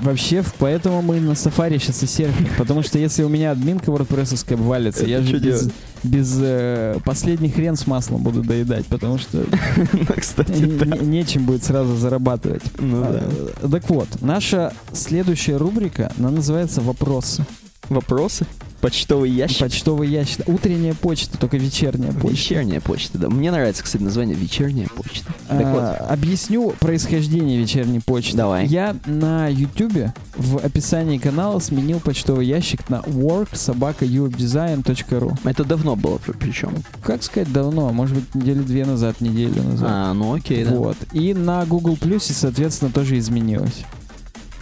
[0.00, 2.48] Вообще, поэтому мы на Safari сейчас и серфим.
[2.58, 5.74] Потому что если у меня админка WordPress валится, Это я же без, делать?
[6.06, 9.38] Без э, последний хрен с маслом буду доедать, потому что
[9.92, 10.96] Ну, Кстати, да.
[10.98, 12.62] нечем будет сразу зарабатывать.
[12.78, 13.22] Ну да.
[13.62, 17.44] А, Так вот, наша следующая рубрика, она называется «Вопросы».
[17.88, 18.46] Вопросы?
[18.80, 19.60] Почтовый ящик?
[19.60, 20.48] Почтовый ящик.
[20.48, 22.36] Утренняя почта, только вечерняя почта.
[22.36, 23.28] Вечерняя почта, да.
[23.28, 25.32] Мне нравится, кстати, название вечерняя почта.
[25.48, 28.36] Так А, вот, Объясню происхождение вечерней почты.
[28.36, 28.66] Давай.
[28.66, 36.74] Я на YouTube в описании канала сменил почтовый ящик на work.sobaka.uwebdesign.ru это давно было причем.
[37.02, 37.92] Как сказать давно?
[37.92, 39.88] Может быть, недели две назад, неделю назад.
[39.90, 40.72] А, ну окей, да.
[40.72, 40.96] Вот.
[41.12, 43.84] И на Google Плюсе, соответственно, тоже изменилось.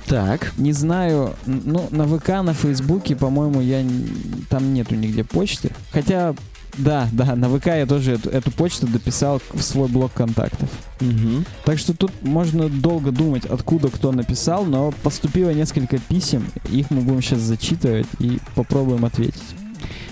[0.07, 0.53] Так.
[0.59, 3.85] Не знаю, ну, на ВК, на Фейсбуке, по-моему, я
[4.49, 5.71] там нету нигде почты.
[5.93, 6.35] Хотя,
[6.77, 10.69] да, да, на ВК я тоже эту, эту почту дописал в свой блок контактов.
[11.01, 11.47] Мгм.
[11.65, 17.01] Так что тут можно долго думать, откуда кто написал, но поступило несколько писем, их мы
[17.01, 19.43] будем сейчас зачитывать и попробуем ответить.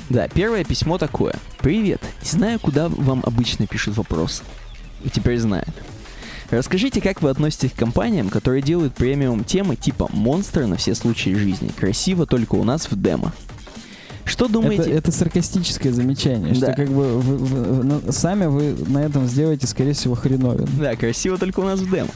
[0.09, 1.35] Да, первое письмо такое.
[1.59, 2.03] Привет.
[2.23, 4.43] Не знаю, куда вам обычно пишут вопросы.
[5.05, 5.71] И теперь знает.
[6.53, 11.31] Расскажите, как вы относитесь к компаниям, которые делают премиум темы типа «Монстр на все случаи
[11.35, 11.69] жизни».
[11.75, 13.33] Красиво только у нас в демо.
[14.27, 14.91] Что Это, думаете?
[14.91, 16.67] это саркастическое замечание, Да.
[16.75, 20.69] что как бы вы- вы- на- сами вы на этом сделаете, скорее всего, хреновин.
[20.79, 22.11] Да, красиво только у нас в демо.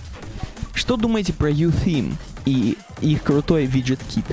[0.75, 2.13] Что думаете про U-Theme
[2.45, 4.27] и их крутой виджет кит?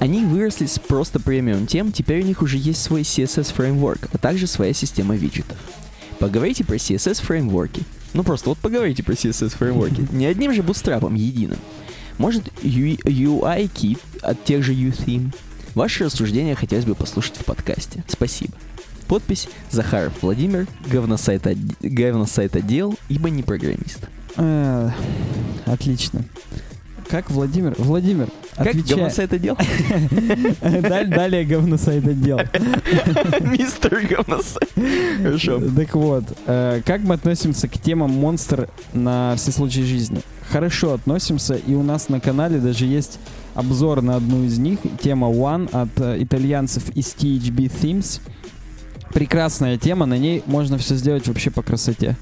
[0.00, 4.18] Они выросли с просто премиум тем, теперь у них уже есть свой CSS фреймворк, а
[4.18, 5.56] также своя система виджетов.
[6.18, 7.82] Поговорите про CSS фреймворки.
[8.12, 10.06] Ну просто вот поговорите про CSS фреймворки.
[10.12, 11.58] Не одним же бутстрапом единым.
[12.18, 15.34] Может, UI-кит от тех же UTheme?
[15.74, 18.04] Ваши рассуждения хотелось бы послушать в подкасте.
[18.06, 18.52] Спасибо.
[19.08, 23.98] Подпись Захаров Владимир, говносайт, од- говносайт отдел, ибо не программист.
[24.36, 24.90] Э,
[25.66, 26.24] Отлично.
[27.08, 27.74] Как Владимир?
[27.76, 28.96] Владимир, Как отвечай.
[28.96, 29.56] говносайт отдел?
[30.60, 32.38] Даль- Далее говно сайт отдел.
[33.40, 34.70] Мистер говносайт.
[35.22, 35.60] Хорошо.
[35.76, 40.20] Так вот, э, как мы относимся к темам монстр на все случаи жизни?
[40.50, 43.18] Хорошо относимся, и у нас на канале даже есть
[43.54, 48.20] обзор на одну из них, тема One от э, итальянцев из THB Themes.
[49.12, 52.16] Прекрасная тема, на ней можно все сделать вообще по красоте.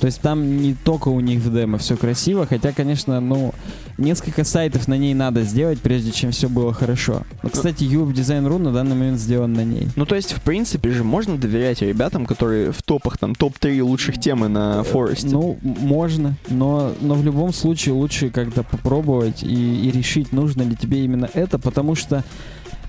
[0.00, 3.54] То есть там не только у них в демо все красиво, хотя, конечно, ну,
[3.98, 7.22] несколько сайтов на ней надо сделать, прежде чем все было хорошо.
[7.42, 9.88] Но, кстати, UF Design.ru на данный момент сделан на ней.
[9.96, 14.20] Ну, то есть, в принципе же, можно доверять ребятам, которые в топах, там, топ-3 лучших
[14.20, 15.28] темы на Форесте.
[15.28, 20.62] Ну, м- можно, но, но в любом случае лучше как-то попробовать и, и решить, нужно
[20.62, 22.22] ли тебе именно это, потому что э,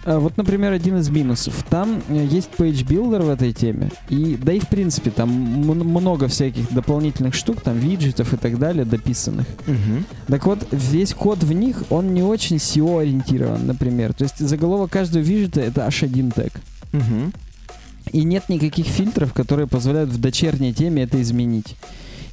[0.08, 1.66] вот, например, один из минусов.
[1.70, 6.30] Там э, есть page builder в этой теме, и да и в принципе там много
[6.30, 9.46] всяких дополнительных штук, там виджетов и так далее дописанных.
[9.66, 10.06] Мгм.
[10.28, 14.14] Так вот, весь код в них, он не очень SEO-ориентирован, например.
[14.14, 16.54] То есть заголовок каждого виджета— это H1 тег.
[16.94, 17.34] Мгм.
[18.14, 21.76] И нет никаких фильтров, которые позволяют в дочерней теме это изменить.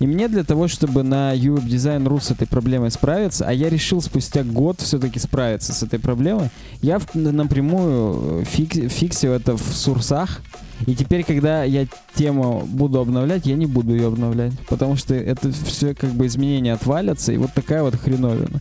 [0.00, 4.00] И мне для того, чтобы на UWeb Design.ru с этой проблемой справиться, а я решил
[4.02, 6.50] спустя год все-таки справиться с этой проблемой,
[6.82, 10.40] я напрямую э, фик- фиксил это в сурсах.
[10.86, 14.52] И теперь, когда я тему буду обновлять, я не буду ее обновлять.
[14.68, 18.60] Потому что это все как бы изменения отвалятся, и вот такая вот хреновина.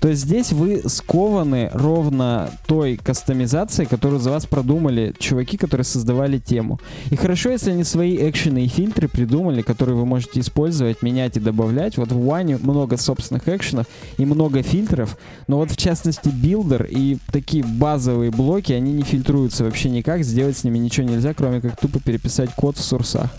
[0.00, 6.38] То есть здесь вы скованы ровно той кастомизацией, которую за вас продумали чуваки, которые создавали
[6.38, 6.78] тему.
[7.10, 11.40] И хорошо, если они свои экшены и фильтры придумали, которые вы можете использовать, менять и
[11.40, 11.96] добавлять.
[11.96, 13.86] Вот в One много собственных экшенов
[14.18, 19.64] и много фильтров, но вот в частности builder и такие базовые блоки, они не фильтруются
[19.64, 23.30] вообще никак, сделать с ними ничего нельзя, кроме как тупо переписать код в сурсах.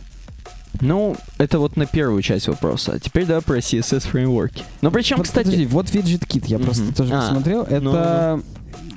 [0.81, 2.93] Ну, это вот на первую часть вопроса.
[2.93, 4.63] А теперь давай про CSS фреймворки.
[4.81, 5.45] Ну, причем, Вот, кстати...
[5.45, 6.65] подожди, вот кит, я Мгм.
[6.65, 7.63] просто тоже А, посмотрел.
[7.63, 8.41] Это,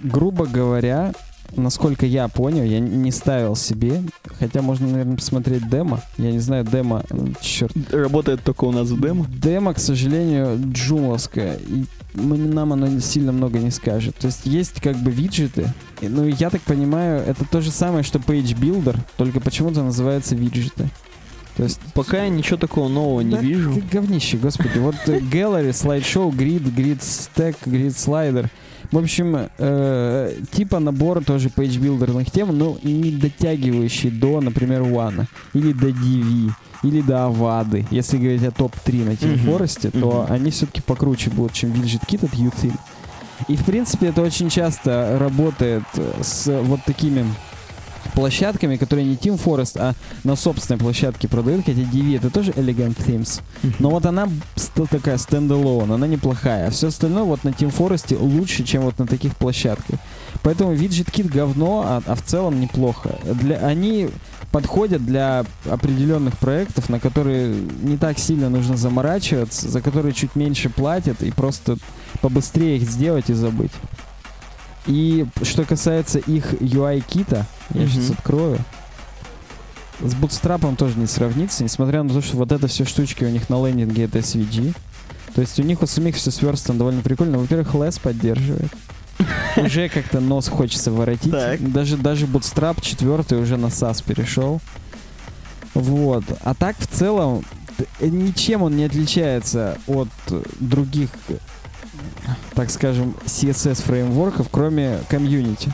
[0.02, 1.12] грубо говоря,
[1.56, 4.02] насколько я понял, я не ставил себе,
[4.38, 6.00] хотя можно, наверное, посмотреть демо.
[6.16, 7.04] Я не знаю, демо,
[7.40, 7.72] черт.
[7.92, 9.26] Работает только у нас в демо.
[9.28, 14.16] Демо, к сожалению, джумовское, и нам оно сильно много не скажет.
[14.16, 15.72] То есть есть как бы виджеты,
[16.03, 20.88] ну, я так понимаю, это то же самое, что Page Builder, только почему-то называется виджеты.
[21.57, 23.74] То есть Пока я ничего такого нового не да вижу.
[23.74, 24.78] как говнище, господи.
[24.78, 28.49] Вот э, Gallery, слайд-шоу, грид, грид стек, грид слайдер.
[28.92, 35.26] В общем, э, типа набор тоже page-builder ных тем, но не дотягивающий до, например, One,
[35.53, 36.52] или до Divi,
[36.84, 37.86] или до Avada.
[37.90, 39.51] Если говорить о топ-3 на Theme Мгм.
[39.51, 42.72] Forest, то они все-таки покруче будут, чем Kit от Uthin.
[43.47, 45.84] И, в принципе, это очень часто работает
[46.20, 47.24] с вот такими
[48.14, 53.41] площадками, которые не ThemeForest, а на собственной площадке продают, хотя Divi это тоже Elegant Themes.
[53.78, 54.28] Но вот она
[54.91, 56.68] такая стендалон, она неплохая.
[56.68, 60.01] А все остальное вот на Team Forest лучше, чем вот на таких площадках.
[60.43, 63.11] Поэтому Kit говно, а, а в целом неплохо.
[63.24, 64.09] Для, они
[64.51, 70.70] подходят для определенных проектов, на которые не так сильно нужно заморачиваться, за которые чуть меньше
[70.70, 71.76] платят и просто
[72.20, 73.72] побыстрее их сделать и забыть.
[74.86, 78.58] И что касается их UI-кита, я сейчас открою.
[80.00, 83.48] С бутстрапом тоже не сравнится, несмотря на то, что вот это все штучки у них
[83.48, 84.74] на лендинге это SVG.
[85.34, 87.38] То есть у них у самих все сверстано довольно прикольно.
[87.38, 88.72] Во-первых, LS поддерживает.
[89.56, 91.32] Уже как-то нос хочется воротить.
[91.32, 91.72] Так.
[91.72, 94.60] Даже, даже Bootstrap 4 уже на SAS перешел.
[95.74, 96.24] Вот.
[96.42, 97.44] А так в целом
[98.00, 100.08] ничем он не отличается от
[100.60, 101.10] других,
[102.54, 105.72] так скажем, CSS фреймворков, кроме комьюнити.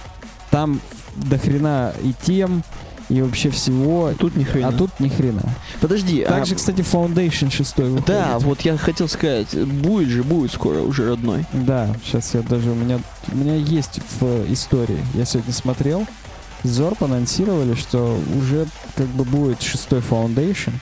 [0.51, 0.81] Там
[1.17, 2.63] до хрена и тем,
[3.09, 4.13] и вообще всего.
[4.19, 4.69] Тут ни хрена.
[4.69, 5.43] А тут ни хрена.
[5.81, 8.07] Подожди, а- Также, кстати, Foundation 6 выходит.
[8.07, 11.45] Да, вот я хотел сказать, будет же, будет скоро уже родной.
[11.53, 12.99] Да, сейчас я даже у меня
[13.33, 14.99] у меня есть в истории.
[15.15, 16.07] Я сегодня смотрел.
[16.63, 20.73] Зорп анонсировали, что уже как бы будет шестой Foundation.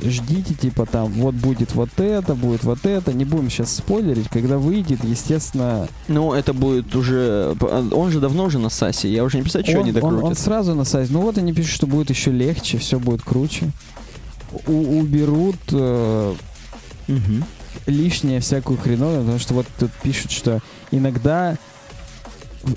[0.00, 3.12] Ждите, типа там, вот будет вот это, будет вот это.
[3.12, 4.28] Не будем сейчас спойлерить.
[4.30, 7.54] Когда выйдет, естественно, Ну, это будет уже...
[7.60, 10.14] Он же давно уже на САСе, я уже не представляю, что он, они он- он
[10.20, 10.38] докрутят.
[10.38, 11.12] сразу на сайте.
[11.12, 13.70] Ну вот они пишут, что будет еще легче, все будет круче.
[14.66, 16.34] У- уберут э,
[17.08, 17.44] Мгм.
[17.86, 21.58] лишнее всякую хреновину, потому что вот тут пишут, что иногда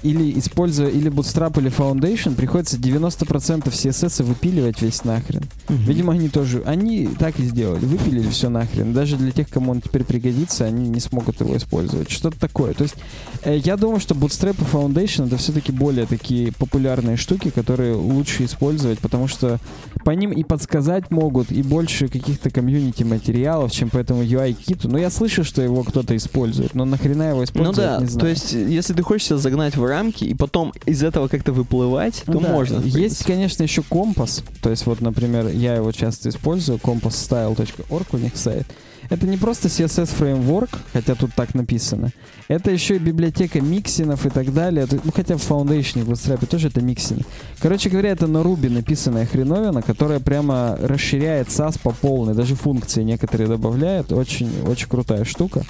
[0.03, 5.43] или используя или Bootstrap, или Foundation, приходится 90% CSS выпиливать весь нахрен.
[5.67, 8.93] Видимо, они тоже, они так и сделали, выпилили все нахрен.
[8.93, 12.11] Даже для тех, кому он теперь пригодится, они не смогут его использовать.
[12.11, 12.73] Что-то такое.
[12.73, 12.95] То есть,
[13.43, 18.45] э, я думаю, что Bootstrap и Foundation это все-таки более такие популярные штуки, которые лучше
[18.45, 19.59] использовать, потому что
[20.03, 24.89] по ним и подсказать могут, и больше каких-то комьюнити материалов, чем по этому UI-киту.
[24.89, 28.53] Но я слышу, что его кто-то использует, но нахрена его Ну использовать, да, то есть,
[28.53, 32.39] если ты хочешь себя загнать в рамки и потом из этого как-то выплывать, то Ну
[32.41, 32.81] да, можно.
[32.81, 34.43] Есть, конечно, еще компас.
[34.61, 38.67] То есть, вот, например, я его часто использую, compassstyle.org у них сайт.
[39.09, 42.09] Это не просто CSS фреймворк, хотя тут так написано.
[42.47, 44.87] Это еще и библиотека миксинов и так далее.
[44.91, 47.21] Ну, хотя в Foundation и в Bootstrap тоже это миксины.
[47.59, 52.33] Короче говоря, это на Ruby написанная хреновина, которая прямо расширяет SAS по полной.
[52.33, 54.11] Даже функции некоторые добавляет.
[54.11, 55.63] Очень, очень крутая штука.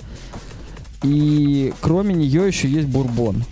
[1.03, 3.43] И кроме нее еще есть Бурбон.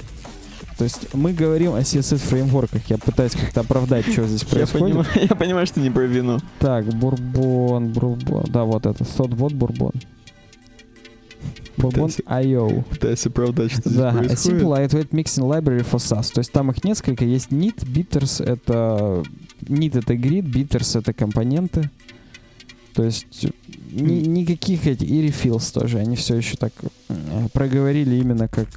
[0.77, 2.81] То есть мы говорим о CSS фреймворках.
[2.89, 4.95] Я пытаюсь как-то оправдать, что здесь Я происходит.
[4.95, 6.39] понимаю, я понимаю, что не про вину.
[6.59, 8.45] Так, Бурбон, Бурбон.
[8.49, 9.05] Да, вот это.
[9.17, 9.91] вот Бурбон.
[11.77, 12.83] Бурбон IO.
[12.89, 16.31] Пытаюсь оправдать, что Да, a simple lightweight mixing library for SAS.
[16.33, 17.25] То есть там их несколько.
[17.25, 19.23] Есть NIT, Bitters, это...
[19.61, 21.89] NIT это grid, Bitters это компоненты.
[22.93, 23.47] То есть
[23.91, 25.07] ни- никаких этих...
[25.07, 25.99] И refills тоже.
[25.99, 26.73] Они все еще так
[27.53, 28.69] проговорили именно как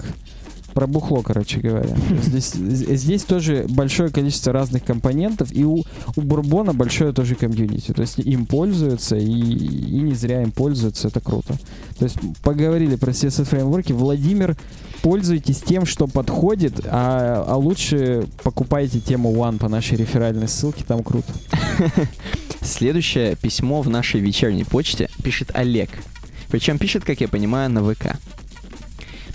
[0.76, 1.96] про бухло, короче говоря.
[2.22, 5.84] Здесь, здесь тоже большое количество разных компонентов, и у,
[6.16, 7.92] у Бурбона большое тоже комьюнити.
[7.92, 11.54] То есть им пользуются, и, и не зря им пользуются, это круто.
[11.98, 13.94] То есть поговорили про CSS фреймворки.
[13.94, 14.54] Владимир,
[15.00, 21.02] пользуйтесь тем, что подходит, а, а лучше покупайте тему One по нашей реферальной ссылке, там
[21.02, 21.32] круто.
[22.60, 25.88] Следующее письмо в нашей вечерней почте пишет Олег.
[26.50, 28.18] Причем пишет, как я понимаю, на ВК.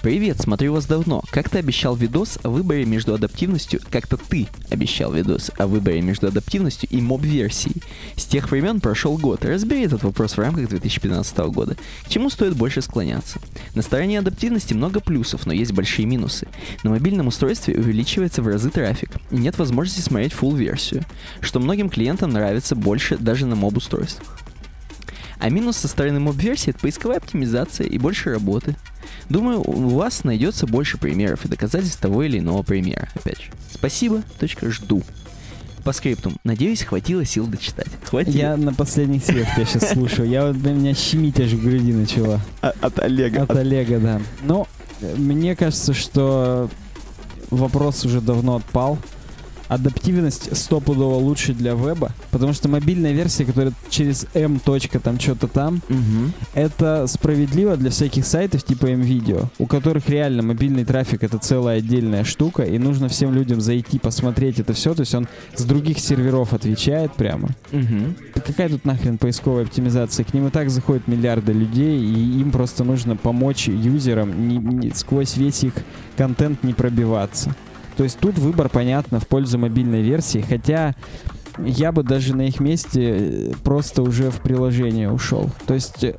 [0.01, 1.21] Привет, смотрю вас давно.
[1.29, 3.79] Как ты обещал видос о выборе между адаптивностью...
[3.91, 7.83] Как-то ты обещал видос о выборе между адаптивностью и моб-версией.
[8.15, 9.45] С тех времен прошел год.
[9.45, 11.77] Разбери этот вопрос в рамках 2015 года.
[12.03, 13.37] К чему стоит больше склоняться?
[13.75, 16.47] На стороне адаптивности много плюсов, но есть большие минусы.
[16.83, 19.11] На мобильном устройстве увеличивается в разы трафик.
[19.29, 21.05] и Нет возможности смотреть full версию
[21.41, 24.39] что многим клиентам нравится больше даже на моб-устройствах.
[25.37, 28.75] А минус со стороны моб-версии— это поисковая оптимизация и больше работы.
[29.31, 33.07] Думаю, у вас найдется больше примеров и доказательств того или иного примера.
[33.15, 33.51] Опять же.
[33.73, 35.03] Спасибо, точка, жду.
[35.85, 36.35] По скриптум.
[36.43, 37.87] Надеюсь, хватило сил дочитать.
[38.03, 38.35] Хватило.
[38.35, 40.27] Я на последних силах тебя сейчас слушаю.
[40.27, 42.41] Я вот, меня щемить аж в груди начала.
[42.59, 43.43] От Олега.
[43.43, 44.21] От Олега, да.
[44.43, 44.67] Ну,
[44.99, 46.69] э, мне кажется, что
[47.49, 48.99] вопрос уже давно отпал.
[49.75, 54.59] Адаптивность стопудово лучше для веба, потому что мобильная версия, которая через M.
[54.59, 56.33] точка там что-то там, Мгм.
[56.53, 62.25] это справедливо для всяких сайтов типа MVideo, у которых реально мобильный трафик это целая отдельная
[62.25, 66.51] штука, и нужно всем людям зайти посмотреть это все, то есть он с других серверов
[66.53, 67.47] отвечает прямо.
[67.71, 70.25] Да какая тут нахрен поисковая оптимизация?
[70.25, 74.91] К ним и так заходят миллиарды людей, и им просто нужно помочь юзерам не- не-
[74.93, 75.73] сквозь весь их
[76.17, 77.55] контент не пробиваться.
[77.97, 80.95] То есть тут выбор, понятно, в пользу мобильной версии, хотя
[81.57, 85.49] я бы даже на их месте э, просто уже в приложение ушел.
[85.67, 86.15] То есть э,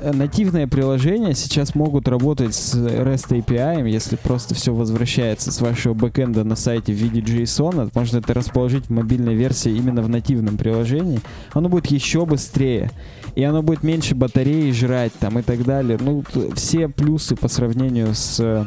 [0.00, 6.44] нативные приложения сейчас могут работать с REST API, если просто все возвращается с вашего бэкэнда
[6.44, 11.20] на сайте в виде JSON, можно это расположить в мобильной версии именно в нативном приложении,
[11.52, 12.90] оно будет еще быстрее,
[13.34, 15.98] и оно будет меньше батареи жрать там и так далее.
[16.00, 18.64] Ну, все плюсы по сравнению с э,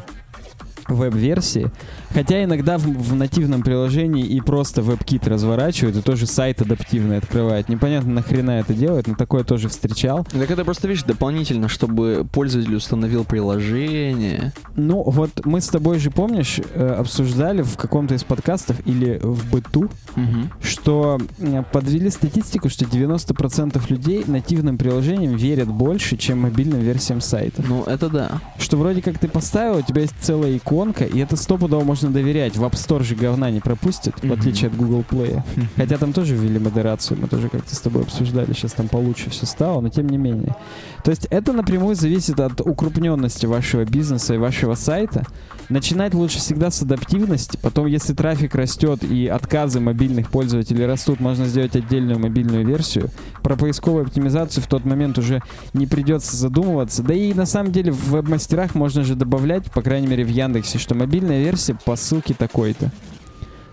[0.87, 1.71] веб-версии.
[2.13, 7.69] Хотя иногда в, в нативном приложении и просто WebKit разворачивают, и тоже сайт адаптивный открывает.
[7.69, 10.25] Непонятно нахрена это делает, но такое тоже встречал.
[10.31, 14.53] Так это просто, видишь, дополнительно, чтобы пользователь установил приложение.
[14.75, 19.49] Ну, вот мы с тобой же, помнишь, э, обсуждали в каком-то из подкастов или в
[19.51, 20.51] быту, Мгм.
[20.61, 27.63] что э, подвели статистику, что 90% людей нативным приложениям верят больше, чем мобильным версиям сайта.
[27.67, 28.41] Ну, это да.
[28.57, 32.55] Что вроде как ты поставил, у тебя есть целая иконка, и это стопудово можно доверять.
[32.55, 35.41] В App Store же говна не пропустит, в отличие от Google Play.
[35.75, 39.45] Хотя там тоже ввели модерацию, мы тоже как-то с тобой обсуждали, сейчас там получше все
[39.45, 40.55] стало, но тем не менее.
[41.03, 45.25] То есть это напрямую зависит от укрупненности вашего бизнеса и вашего сайта.
[45.69, 51.45] Начинать лучше всегда с адаптивности, потом, если трафик растет и отказы мобильных пользователей растут, можно
[51.45, 53.09] сделать отдельную мобильную версию.
[53.43, 55.41] Про поисковую оптимизацию в тот момент уже
[55.73, 57.03] не придется задумываться.
[57.03, 60.79] Да и на самом деле в веб-мастерах можно же добавлять, по крайней мере в Яндексе,
[60.79, 62.91] что мобильная версия по ссылке такой-то.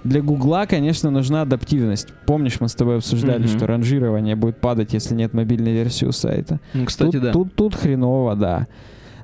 [0.02, 2.08] Для Гугла, конечно, нужна адаптивность.
[2.24, 3.48] Помнишь, мы с тобой обсуждали, Мгм.
[3.48, 6.58] что ранжирование будет падать, если нет мобильной версии у сайта.
[6.72, 7.32] Ну, кстати, тут, да.
[7.32, 8.68] тут, тут хреново, да.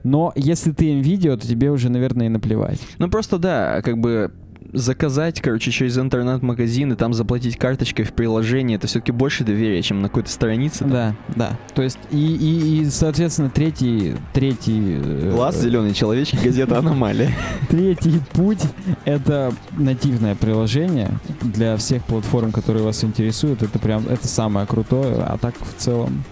[0.05, 2.81] Но если ты NVIDIA, то тебе уже, наверное, и наплевать.
[2.99, 4.31] Ну просто да, как бы
[4.73, 10.01] заказать, короче, через интернет-магазин и там заплатить карточкой в приложении, это все-таки больше доверия, чем
[10.01, 10.81] на какой-то странице.
[10.81, 10.91] там.
[10.91, 11.59] Да, да.
[11.75, 15.01] То есть и, и, и соответственно, третий, третий...
[15.03, 17.33] э, Глаз, зеленые человечки, газета «Аномалия».
[17.69, 18.63] Третий путь—
[19.05, 21.11] это нативное приложение
[21.43, 23.63] для всех платформ, которые вас интересуют.
[23.63, 25.23] Это прям, это самое крутое.
[25.23, 26.25] А так в целом...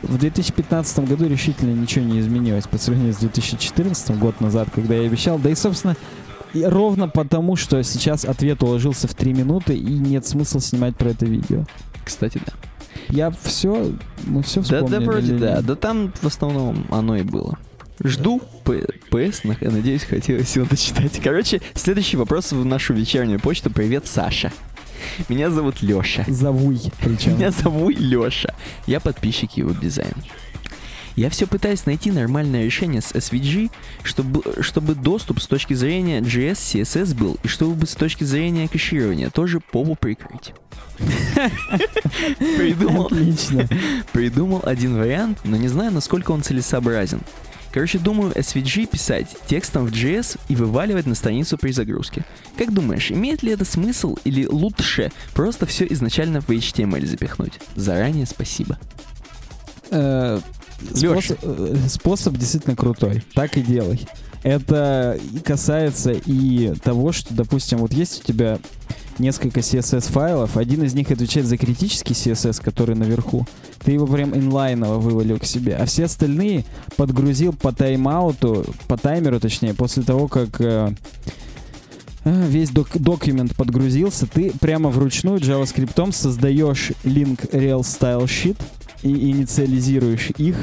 [0.00, 5.04] В 2015 году решительно ничего не изменилось по сравнению с 2014 год назад, когда я
[5.04, 5.40] обещал.
[5.40, 5.96] Да и, собственно,
[6.54, 11.10] и ровно потому, что сейчас ответ уложился в 3 минуты, и нет смысла снимать про
[11.10, 11.64] это видео.
[12.04, 12.52] Кстати, да.
[13.10, 13.92] Я все,
[14.26, 14.90] мы все Да, вспомнили.
[14.98, 15.60] да, вроде или да.
[15.62, 17.58] Да там в основном оно и было.
[18.02, 21.20] Жду ПС, надеюсь, хотелось его дочитать.
[21.22, 23.70] Короче, следующий вопрос в нашу вечернюю почту.
[23.70, 24.52] Привет, Саша.
[25.28, 26.24] Меня зовут Леша.
[26.28, 27.34] Завуй, причем.
[27.36, 28.54] Меня зовут Леша.
[28.86, 30.12] Я подписчик его дизайн.
[31.18, 33.72] Я все пытаюсь найти нормальное решение с SVG,
[34.04, 39.28] чтобы, чтобы доступ с точки зрения JS, CSS был, и чтобы с точки зрения кэширования
[39.28, 40.52] тоже попу прикрыть.
[42.38, 43.68] Придумал, Отлично.
[44.12, 47.20] придумал один вариант, но не знаю, насколько он целесообразен.
[47.72, 52.24] Короче, думаю, SVG писать текстом в JS и вываливать на страницу при загрузке.
[52.56, 57.54] Как думаешь, имеет ли это смысл или лучше просто все изначально в HTML запихнуть?
[57.74, 58.78] Заранее спасибо.
[60.94, 63.22] Способ, э, способ действительно крутой.
[63.34, 64.06] Так и делай.
[64.42, 68.58] Это касается и того, что, допустим, вот есть у тебя
[69.18, 73.46] несколько CSS-файлов, один из них отвечает за критический CSS, который наверху.
[73.84, 76.64] Ты его прям инлайново вывалил к себе, а все остальные
[76.96, 80.94] подгрузил по тайм-ауту, по таймеру точнее, после того, как э,
[82.24, 88.56] э, весь док- документ подгрузился, ты прямо вручную JavaScript создаешь link real style sheet
[89.02, 90.56] и инициализируешь их.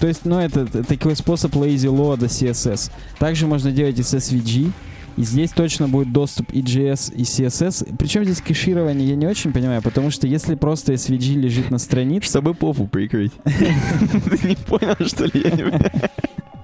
[0.00, 2.90] То есть, ну, это, такой способ lazy load CSS.
[3.18, 4.72] Также можно делать и с SVG.
[5.16, 7.96] И здесь точно будет доступ и JS, и CSS.
[7.96, 12.28] Причем здесь кэширование я не очень понимаю, потому что если просто SVG лежит на странице,
[12.28, 13.30] Чтобы попу прикрыть.
[13.44, 15.42] Ты не понял, что ли?
[15.44, 15.72] Я не-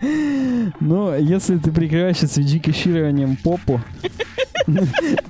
[0.01, 3.81] ну, если ты прикрываешь SVG кэшированием попу,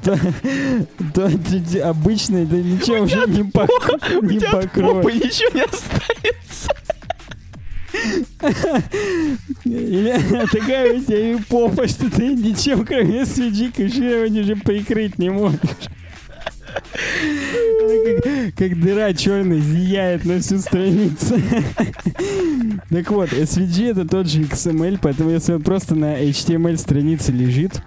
[0.03, 1.31] то,
[1.89, 4.75] обычно это ничего уже не, покроет.
[4.75, 6.71] попы ничего не останется.
[9.65, 15.31] Или такая у тебя и попа, что ты ничем, кроме SVG кэширования уже прикрыть не
[15.31, 15.59] можешь.
[18.23, 21.37] Как, как дыра черная зияет на всю страницу.
[22.89, 27.83] Так вот, SVG это тот же XML, поэтому если он просто на HTML странице лежит,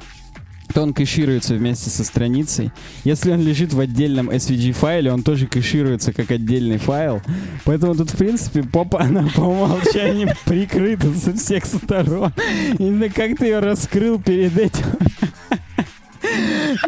[0.74, 2.72] то он кэшируется вместе со страницей.
[3.04, 7.22] Если он лежит в отдельном SVG файле, он тоже кэшируется как отдельный файл.
[7.64, 12.34] Поэтому тут, в принципе, попа, она по умолчанию прикрыта со всех сторон.
[12.80, 14.86] И не знаю, как ты ее раскрыл перед этим,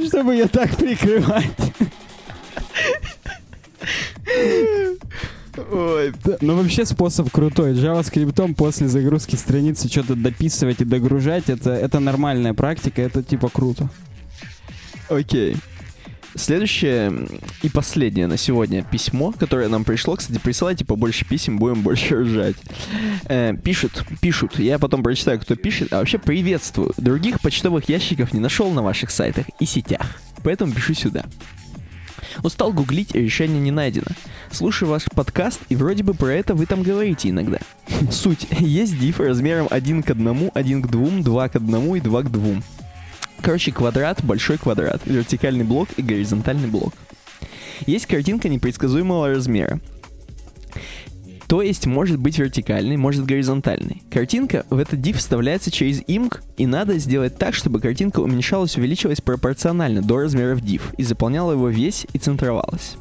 [0.07, 1.45] чтобы ее так прикрывать.
[5.71, 7.73] Ой, Но вообще способ крутой.
[7.73, 13.89] JavaScript после загрузки страницы что-то дописывать и догружать, это, это нормальная практика, это типа круто.
[15.09, 15.57] Окей.
[16.35, 17.27] Следующее
[17.63, 20.15] и последнее на сегодня письмо, которое нам пришло.
[20.15, 22.55] Кстати, присылайте побольше писем, будем больше ржать.
[23.25, 24.59] Э, пишут, пишут.
[24.59, 25.93] Я потом прочитаю, кто пишет.
[25.93, 26.93] А вообще приветствую.
[26.97, 30.05] Других почтовых ящиков не нашел на ваших сайтах и сетях.
[30.43, 31.25] Поэтому пишу сюда.
[32.43, 34.07] Устал гуглить, решение не найдено.
[34.51, 37.59] Слушаю ваш подкаст, и вроде бы про это вы там говорите иногда.
[38.11, 38.47] Суть.
[38.59, 42.31] Есть div размером 1 к 1, 1 к 2, 2 к 1 и 2 к
[42.31, 42.61] 2.
[43.41, 46.93] Короче, квадрат, большой квадрат, вертикальный блок и горизонтальный блок.
[47.85, 49.79] Есть картинка непредсказуемого размера.
[51.47, 54.01] То есть может быть вертикальный, может горизонтальный.
[54.09, 59.21] Картинка в этот div вставляется через img, и надо сделать так, чтобы картинка уменьшалась, увеличивалась
[59.21, 62.95] пропорционально до размеров div и заполняла его весь и центровалась.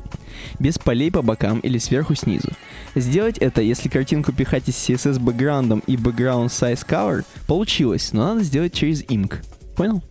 [0.59, 2.51] Без полей по бокам или сверху снизу.
[2.95, 8.45] Сделать это, если картинку пихать из CSS бэкграундом и background size cover, получилось, но надо
[8.45, 9.37] сделать через img.
[9.75, 10.03] Понял?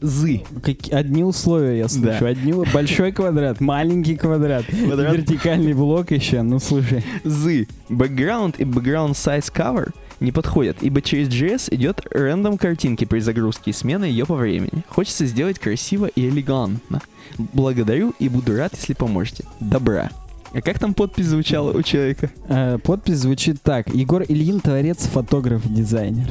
[0.00, 0.42] Зы.
[0.62, 2.18] Как- одни условия я слышу.
[2.20, 2.28] Да.
[2.28, 5.14] Одни, большой квадрат, маленький квадрат, Квадрат.
[5.14, 6.42] вертикальный блок еще.
[6.42, 7.04] Ну слушай.
[7.24, 7.66] Зы.
[7.88, 9.90] Background и background size cover
[10.20, 14.84] не подходят, ибо через JS идет рандом картинки при загрузке и смена ее по времени.
[14.88, 17.00] Хочется сделать красиво и элегантно.
[17.52, 19.44] Благодарю и буду рад, если поможете.
[19.60, 20.10] Добра.
[20.52, 22.30] А как там подпись звучала у человека?
[22.48, 23.92] Э, подпись звучит так.
[23.92, 26.30] Егор Ильин, творец, фотограф, дизайнер.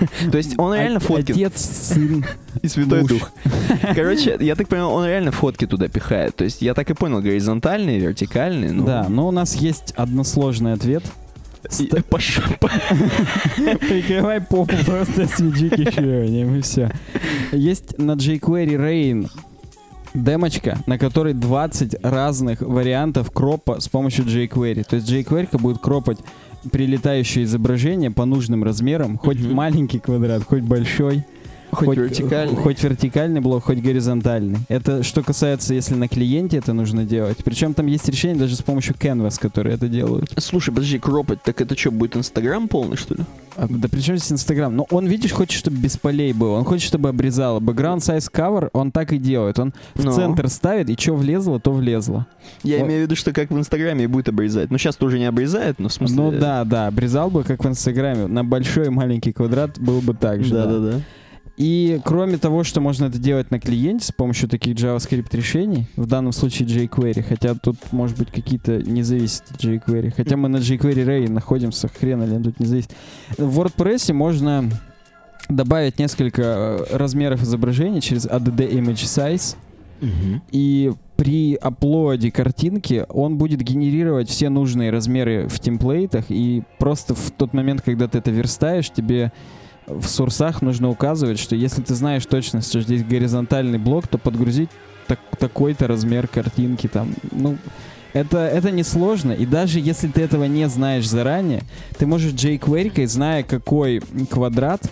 [0.30, 2.24] То есть он реально От- фотки Отец, сын.
[2.62, 3.10] и Святой муж.
[3.10, 3.30] Дух.
[3.94, 6.36] Короче, я так понял, он реально фотки туда пихает.
[6.36, 8.72] То есть я так и понял, горизонтальный, вертикальный.
[8.72, 11.04] Ну, Да, но у нас есть односложный ответ.
[13.56, 16.90] Прикрывай попу просто SVG кэшированием и все.
[17.52, 19.28] Есть на jQuery Rain
[20.14, 24.84] демочка, на которой 20 разных вариантов кропа с помощью jQuery.
[24.88, 26.18] То есть jQuery будет кропать
[26.70, 31.24] прилетающее изображение по нужным размерам, хоть маленький квадрат, хоть большой.
[31.76, 32.56] Хоть вертикальный.
[32.56, 34.58] Хоть вертикальный блок, хоть горизонтальный.
[34.68, 37.38] Это что касается, если на клиенте это нужно делать.
[37.44, 40.32] Причем там есть решение даже с помощью Canvas, которые это делают.
[40.38, 43.24] Слушай, подожди, кропать, так это что, будет Инстаграм полный, что ли?
[43.56, 44.74] А, да при чем здесь Инстаграм?
[44.74, 46.56] Но он, видишь, хочет, чтобы без полей было.
[46.58, 47.60] Он хочет, чтобы обрезало.
[47.60, 49.58] Background size cover он так и делает.
[49.58, 50.12] Он в Ну.
[50.12, 52.26] центр ставит, и что влезло, то влезло.
[52.62, 52.86] Я Вот.
[52.86, 54.70] имею в виду, что как в Инстаграме и будет обрезать.
[54.70, 56.16] Ну, сейчас тоже не обрезает, но в смысле...
[56.16, 58.26] Ну да, да, обрезал бы, как в Инстаграме.
[58.26, 60.52] На большой и маленький квадрат был бы так же.
[60.54, 60.66] да.
[60.66, 61.00] Да-да-да.
[61.56, 66.06] И кроме того, что можно это делать на клиенте с помощью таких JavaScript решений, в
[66.06, 70.12] данном случае jQuery, хотя тут, может быть, какие-то не зависят от jQuery.
[70.14, 72.90] Хотя мы на jQuery Ray находимся, хрен ли он тут не зависит.
[73.38, 74.70] В WordPress можно
[75.48, 79.56] добавить несколько э, размеров изображений через ADD Image Size,
[80.00, 80.42] Мгм.
[80.50, 87.30] и при аплоде картинки он будет генерировать все нужные размеры в темплейтах, и просто в
[87.30, 89.32] тот момент, когда ты это верстаешь, тебе
[89.86, 94.70] в сурсах нужно указывать, что если ты знаешь точно, что здесь горизонтальный блок, то подгрузить
[95.06, 97.14] так- такой-то размер картинки там.
[97.30, 97.56] Ну,
[98.12, 101.62] это, это несложно, и даже если ты этого не знаешь заранее,
[101.98, 104.90] ты можешь jQuery, зная какой квадрат,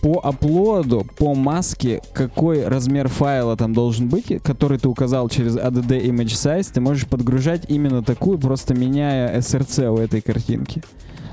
[0.00, 6.00] по аплоду, по маске, какой размер файла там должен быть, который ты указал через ADD
[6.06, 10.82] Image Size, ты можешь подгружать именно такую, просто меняя SRC у этой картинки.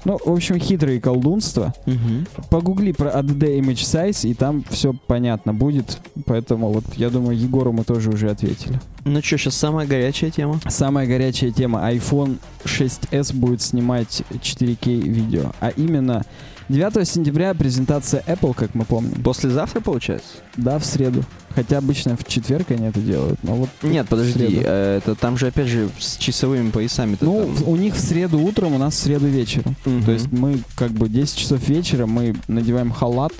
[0.06, 1.74] Ну, в общем, хитрые колдунства.
[1.86, 2.28] Мгм.
[2.49, 5.99] Погугли про ADD Image Size, и там все понятно будет.
[6.26, 8.80] Поэтому вот, я думаю, Егору мы тоже уже ответили.
[9.06, 10.60] Ну что, сейчас самая горячая тема?
[10.68, 11.80] Самая горячая тема.
[11.91, 15.51] iPhone 6s будет снимать 4К видео.
[15.60, 16.26] А именно
[16.70, 19.22] 9 сентября презентация Apple, как мы помним.
[19.22, 20.28] Послезавтра, получается?
[20.55, 21.24] Да, в среду.
[21.55, 23.70] Хотя обычно в четверг они это делают, но вот...
[23.84, 27.16] Нет, подожди, э, это там же опять же с часовыми поясами.
[27.22, 29.76] Ну, в- у них в среду утром, у нас в среду вечером.
[30.05, 33.34] То есть мы как бы 10 часов вечера, мы надеваем халат,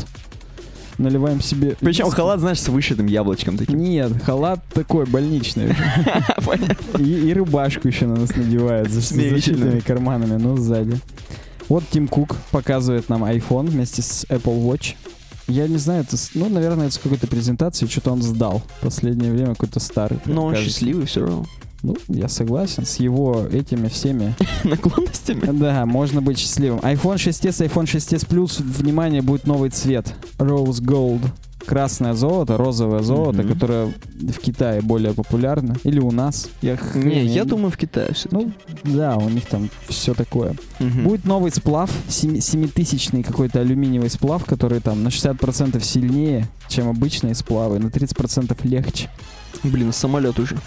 [1.00, 1.76] наливаем себе...
[1.80, 3.80] Причем халат, знаешь, с вышитым яблочком таким.
[3.82, 5.74] Нет, халат такой больничный.
[7.00, 11.00] И, рубашку еще на нас надевают за защитными карманами, но сзади.
[11.74, 14.94] Вот Тим Кук показывает нам iPhone вместе с Apple Watch.
[15.48, 18.62] Я не знаю, это, ну, наверное, это с какой-то презентации, что-то он сдал.
[18.80, 20.20] Последнее время какой-то старый.
[20.26, 20.72] Но он кажется.
[20.72, 21.46] счастливый все равно.
[21.82, 24.36] Ну, я согласен с его этими всеми.
[24.64, 25.50] Наклонностями.
[25.52, 26.78] Да, можно быть счастливым.
[26.82, 30.14] iPhone 6s, iPhone 6s Plus, внимание, будет новый цвет.
[30.38, 31.22] Rose Gold.
[31.66, 33.54] Красное золото, розовое золото, Мгм.
[33.54, 35.76] которое в Китае более популярно.
[35.84, 36.50] Или у нас.
[36.62, 38.28] Я хрен, Не, я думаю, в Китае все.
[38.32, 38.52] Ну,
[38.84, 40.56] да, у них там все такое.
[40.80, 47.34] Будет новый сплав, семи- семитысячный какой-то алюминиевый сплав, который там на 60% сильнее, чем обычные
[47.36, 49.10] сплавы, на 30% легче.
[49.64, 50.58] Блин, самолет уже.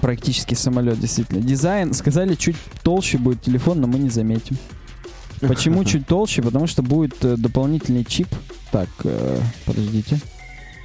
[0.00, 1.40] Практически самолет, действительно.
[1.40, 4.56] Дизайн, сказали, чуть толще будет телефон, но мы не заметим.
[5.40, 6.42] Почему чуть толще?
[6.42, 8.28] Потому что будет э, дополнительный чип.
[8.70, 10.18] Так, э, подождите.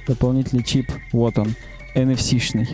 [0.06, 1.54] Дополнительный чип, вот он,
[1.94, 2.68] NFC-шный.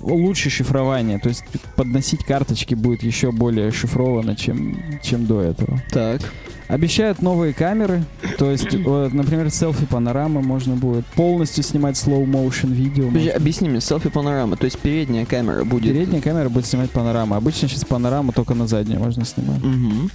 [0.00, 1.44] Лучше шифрование, то есть
[1.76, 5.80] подносить карточки будет еще более шифровано, чем, чем до этого.
[5.90, 6.20] Так.
[6.66, 8.04] Обещают новые камеры,
[8.38, 13.06] то есть, э, например, селфи-панорамы можно будет полностью снимать slow-motion видео.
[13.08, 15.92] Подожди, объясни мне, селфи-панорама, то есть передняя камера будет...
[15.92, 17.34] Передняя камера будет снимать панораму.
[17.34, 19.62] Обычно сейчас панораму только на задней можно снимать.
[19.62, 20.10] Мгм.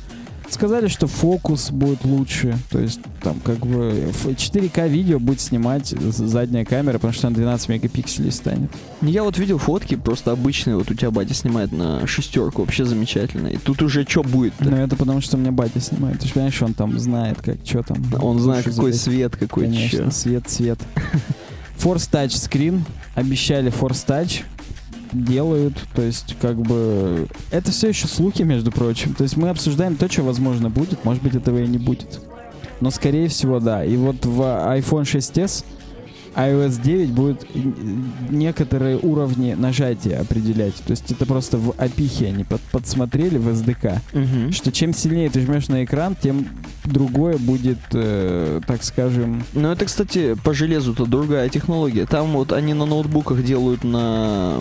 [0.49, 2.57] Сказали, что фокус будет лучше.
[2.69, 7.35] То есть там как бы в 4К видео будет снимать задняя камера, потому что она
[7.35, 8.71] 12 мегапикселей станет.
[9.01, 13.47] Я вот видел фотки, просто обычные, вот у тебя батя снимает на шестерку, вообще замечательно.
[13.47, 16.19] И тут уже что будет Но это потому, что у меня батя снимает.
[16.19, 17.97] Ты же понимаешь, он там знает, как, что там.
[18.21, 19.03] Он знает, какой залезть.
[19.03, 20.11] свет, какой Конечно, чё.
[20.11, 20.79] свет, свет.
[21.77, 22.81] Force Touch Screen.
[23.15, 24.43] Обещали Force Touch.
[25.11, 27.27] Делают, то есть, как бы...
[27.51, 29.13] Это все еще слухи, между прочим.
[29.13, 31.03] То есть мы обсуждаем то, что, возможно, будет.
[31.05, 32.21] Может быть, этого и не будет.
[32.79, 33.83] Но, скорее всего, да.
[33.83, 35.65] И вот в iPhone 6s
[36.35, 37.45] iOS 9 будет
[38.29, 40.75] некоторые уровни нажатия определять.
[40.75, 44.51] То есть это просто в опихе они под- подсмотрели в SDK Мгм.
[44.51, 46.47] что чем сильнее ты жмешь на экран, тем
[46.85, 52.05] другое будет, э, так скажем, Ну это, кстати, по железу-то другая технология.
[52.05, 54.59] Там вот они на ноутбуках делают на...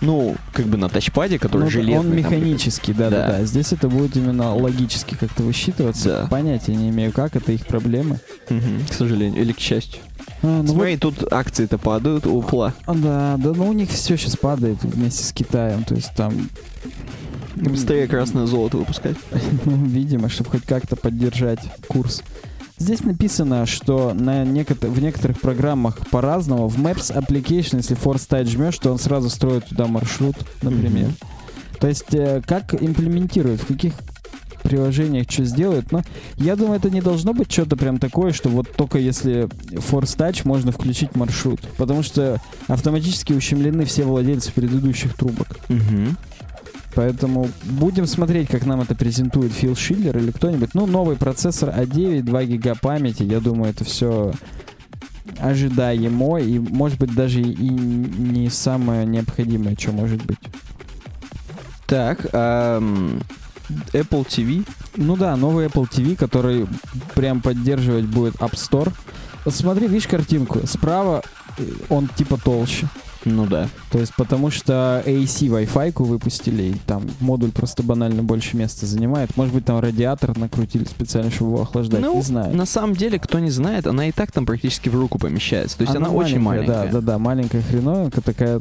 [0.00, 1.98] Ну, как бы на тачпаде, который ну, железный.
[1.98, 3.38] он механический, да, да, Да.
[3.38, 3.44] да.
[3.44, 6.22] Здесь это будет именно логически как-то высчитываться.
[6.22, 6.26] Да.
[6.30, 8.18] Понятия не имею, как это их проблемы.
[8.48, 10.00] Мгм, К сожалению, или к счастью.
[10.42, 12.72] А, ну Смотри, тут акции-то падают, упла.
[12.86, 16.48] вот, да, да, ну у них все сейчас падает вместе с Китаем, то есть там
[17.56, 19.16] Быстрее красное золото выпускать.
[19.66, 22.22] Видимо, чтобы хоть как-то поддержать курс.
[22.80, 26.66] Здесь написано, что на некотор- в некоторых программах по-разному.
[26.66, 31.08] В Maps Application, если Force жмешь, то он сразу строит туда маршрут, например.
[31.08, 31.16] Мгм.
[31.78, 33.92] То есть, э, как имплементируют, в каких
[34.62, 35.92] приложениях что сделают.
[35.92, 36.02] Но
[36.36, 40.42] я думаю, это не должно быть что-то прям такое, что вот только если Force Touch
[40.44, 41.60] можно включить маршрут.
[41.76, 45.58] Потому что автоматически ущемлены все владельцы предыдущих трубок.
[45.68, 46.16] Мгм.
[46.94, 50.74] Поэтому будем смотреть, как нам это презентует Фил Шиллер или кто-нибудь.
[50.74, 53.22] Ну, новый процессор А9, 2 гига памяти.
[53.22, 54.32] Я думаю, это все
[55.38, 60.38] ожидаемо и, может быть, даже и не самое необходимое, что может быть.
[61.86, 63.20] Так, ам,
[63.92, 64.66] Apple TV.
[64.96, 66.66] Ну да, новый Apple TV, который
[67.14, 68.92] прям поддерживать будет App Store.
[69.44, 70.66] Вот смотри, видишь картинку.
[70.66, 71.22] Справа
[71.58, 72.88] э, он типа толще.
[73.24, 73.68] Ну да.
[73.90, 79.36] То есть потому что AC Wi-Fi выпустили, и там модуль просто банально больше места занимает.
[79.36, 82.00] Может быть, там радиатор накрутили специально, чтобы его охлаждать.
[82.00, 82.56] Ну, не знаю.
[82.56, 85.76] На самом деле, кто не знает, она и так там практически в руку помещается.
[85.78, 86.86] То есть она, очень маленькая.
[86.86, 88.60] Да, да, да, маленькая хреновинка, такая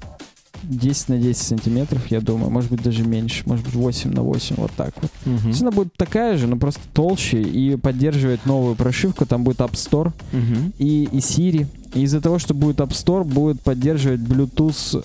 [0.63, 2.49] 10 на 10 сантиметров, я думаю.
[2.49, 3.43] Может быть, даже меньше.
[3.45, 5.11] Может быть, 8 на 8, вот так вот.
[5.25, 5.41] Мгм.
[5.41, 9.25] То есть она будет такая же, но просто толще и поддерживает новую прошивку.
[9.25, 10.73] Там будет App Store Мгм.
[10.77, 11.67] и, и Siri.
[11.93, 15.03] Из-за того, что будет App Store, будет поддерживать Bluetooth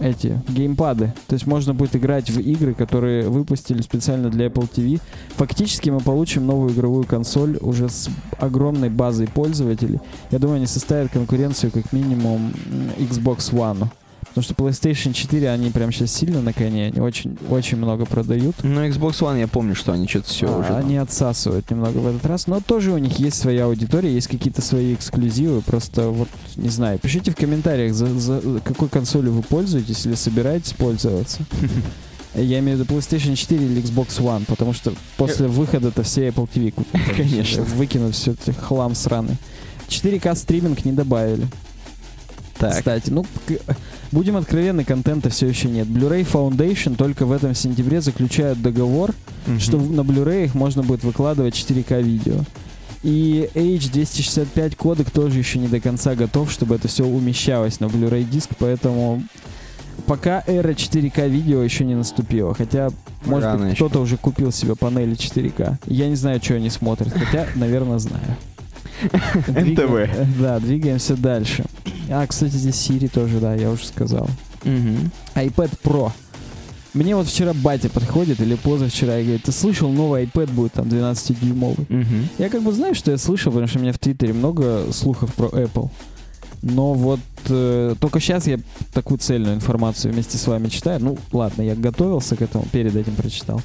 [0.00, 1.12] эти геймпады.
[1.28, 5.00] То есть можно будет играть в игры, которые выпустили специально для Apple TV.
[5.36, 8.08] Фактически мы получим новую игровую консоль уже с
[8.38, 10.00] огромной базой пользователей.
[10.30, 12.52] Я думаю, они составят конкуренцию как минимум
[12.98, 13.86] Xbox One.
[14.28, 18.54] Потому что PlayStation 4, они прям сейчас сильно на коне, они очень, очень много продают.
[18.62, 20.68] Ну, Xbox One, я помню, что они что-то все А, уже...
[20.68, 20.76] там.
[20.76, 24.62] Они отсасывают немного в этот раз, но тоже у них есть своя аудитория, есть какие-то
[24.62, 25.62] свои эксклюзивы.
[25.62, 30.72] Просто вот, не знаю, пишите в комментариях, за, за какой консолью вы пользуетесь или собираетесь
[30.74, 31.40] пользоваться.
[32.34, 36.48] Я имею в виду PlayStation 4 или Xbox One, потому что после выхода-то все Apple
[36.52, 37.00] TV купят.
[37.16, 37.64] Конечно.
[37.64, 39.36] Выкинут все это хлам сраный.
[39.88, 41.48] 4К стриминг не добавили.
[42.60, 42.76] Так.
[42.76, 43.24] Кстати, ну,
[44.12, 45.86] будем откровенны, контента все еще нет.
[45.88, 49.14] Blu-ray Foundation только в этом сентябре заключают договор,
[49.46, 49.58] Мгм.
[49.58, 52.36] что на Blu-ray их можно будет выкладывать 4К видео.
[53.02, 58.24] И H265 кодек тоже еще не до конца готов, чтобы это все умещалось на Blu-ray
[58.24, 59.22] диск, поэтому
[60.06, 62.54] пока эра 4К видео еще не наступила.
[62.54, 62.90] Хотя,
[63.24, 65.78] может Рано быть, кто-то уже купил себе панели 4К.
[65.86, 68.36] Я не знаю, что они смотрят, хотя, наверное, знаю.
[69.46, 69.74] Двигаем-
[70.40, 71.64] Да, двигаемся дальше.
[72.10, 74.28] А, кстати, здесь Siri тоже, да, я уже сказал
[75.34, 76.12] iPad Pro.
[76.92, 80.88] Мне вот вчера батя подходит, или позавчера, и говорит, ты слышал, новый iPad будет там
[80.88, 81.86] 12-дюймовый.
[81.88, 82.28] Мгм.
[82.38, 85.32] Я как бы знаю, что я слышал, потому что у меня в Твиттере много слухов
[85.34, 85.88] про Apple.
[86.62, 88.58] Но вот э, только сейчас я
[88.92, 90.98] такую цельную информацию вместе с вами читаю.
[91.00, 93.62] Ну, ладно, я готовился к этому, перед этим прочитал.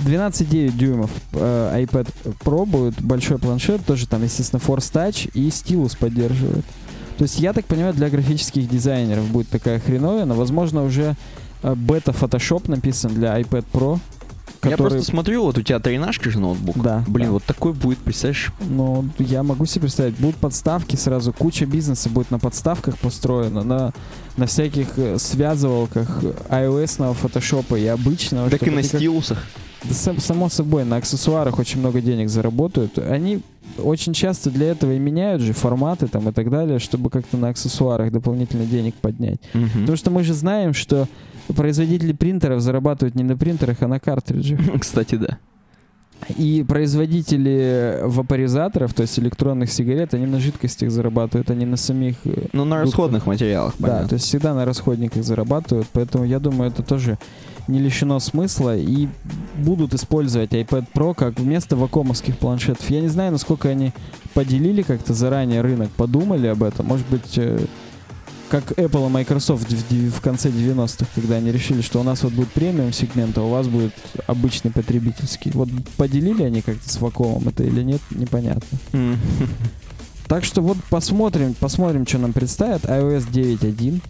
[0.00, 2.08] 12,9 дюймов э, iPad
[2.44, 6.64] Pro будет, большой планшет, тоже там, естественно, Force Touch и стилус поддерживает.
[7.18, 10.34] То есть, я так понимаю, для графических дизайнеров будет такая хреновина.
[10.34, 11.14] Возможно, уже
[11.62, 13.98] э, бета Photoshop написан для iPad Pro.
[14.64, 16.80] Я который- просто смотрю, вот у тебя тринашка же ноутбук.
[16.82, 17.32] Да, Блин, да.
[17.32, 18.52] вот такой будет, представляешь?
[18.60, 23.92] Ну, я могу себе представить, будут подставки сразу, куча бизнеса будет на подставках построена, на,
[24.36, 28.48] на всяких э, связывалках iOS-ного фотошопа и обычного.
[28.50, 29.46] Так и на ты как- стилусах.
[29.84, 32.98] Да сам- само собой, на аксессуарах очень много денег заработают.
[32.98, 33.40] Они
[33.78, 37.48] очень часто для этого и меняют же форматы там и так далее, чтобы как-то на
[37.48, 39.40] аксессуарах дополнительно денег поднять.
[39.54, 39.68] Мгм.
[39.80, 41.08] Потому что мы же знаем, что
[41.54, 44.60] производители принтеров зарабатывают не на принтерах, а на картриджах.
[44.80, 45.38] Кстати, да.
[46.36, 52.14] И производители вапоризаторов, то есть электронных сигарет, они на жидкостях зарабатывают, они на самих...
[52.24, 54.08] э, Ну, на расходных материалах, Да, понятно.
[54.08, 57.18] то есть всегда на расходниках зарабатывают, поэтому я думаю, это тоже
[57.68, 59.08] не лишено смысла и
[59.56, 62.88] будут использовать iPad Pro как вместо вакомовских планшетов.
[62.90, 63.92] Я не знаю, насколько они
[64.34, 66.86] поделили как-то заранее рынок, подумали об этом.
[66.86, 67.64] Может быть, э,
[68.52, 72.50] как Apple и Microsoft в, конце 90-х, когда они решили, что у нас вот будет
[72.50, 73.94] премиум сегмент, а у вас будет
[74.26, 75.50] обычный потребительский.
[75.54, 78.78] Вот поделили они как-то с вакомом это или нет, непонятно.
[80.28, 82.84] Так что вот посмотрим, посмотрим, что нам представят.
[82.84, 84.00] iOS 9.1.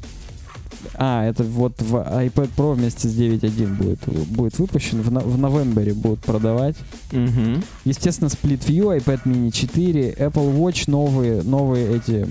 [0.94, 5.00] А, это вот в iPad Pro вместе с 9.1 будет, будет выпущен.
[5.02, 6.76] В, в новембре будут продавать.
[7.12, 7.62] Мгм.
[7.84, 12.26] Естественно, Split View, iPad Mini 4, Apple Watch новые, новые эти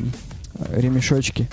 [0.56, 1.47] э, ремешочки.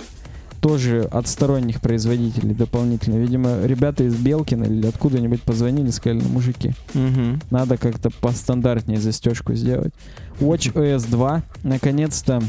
[0.61, 3.15] Тоже от сторонних производителей дополнительно.
[3.15, 7.41] Видимо, ребята из Белкина или откуда-нибудь позвонили, сказали, ну, мужики, Мгм.
[7.49, 9.93] надо как-то постандартнее застежку сделать.
[10.41, 11.43] Watch OS 2.
[11.63, 12.43] Наконец-то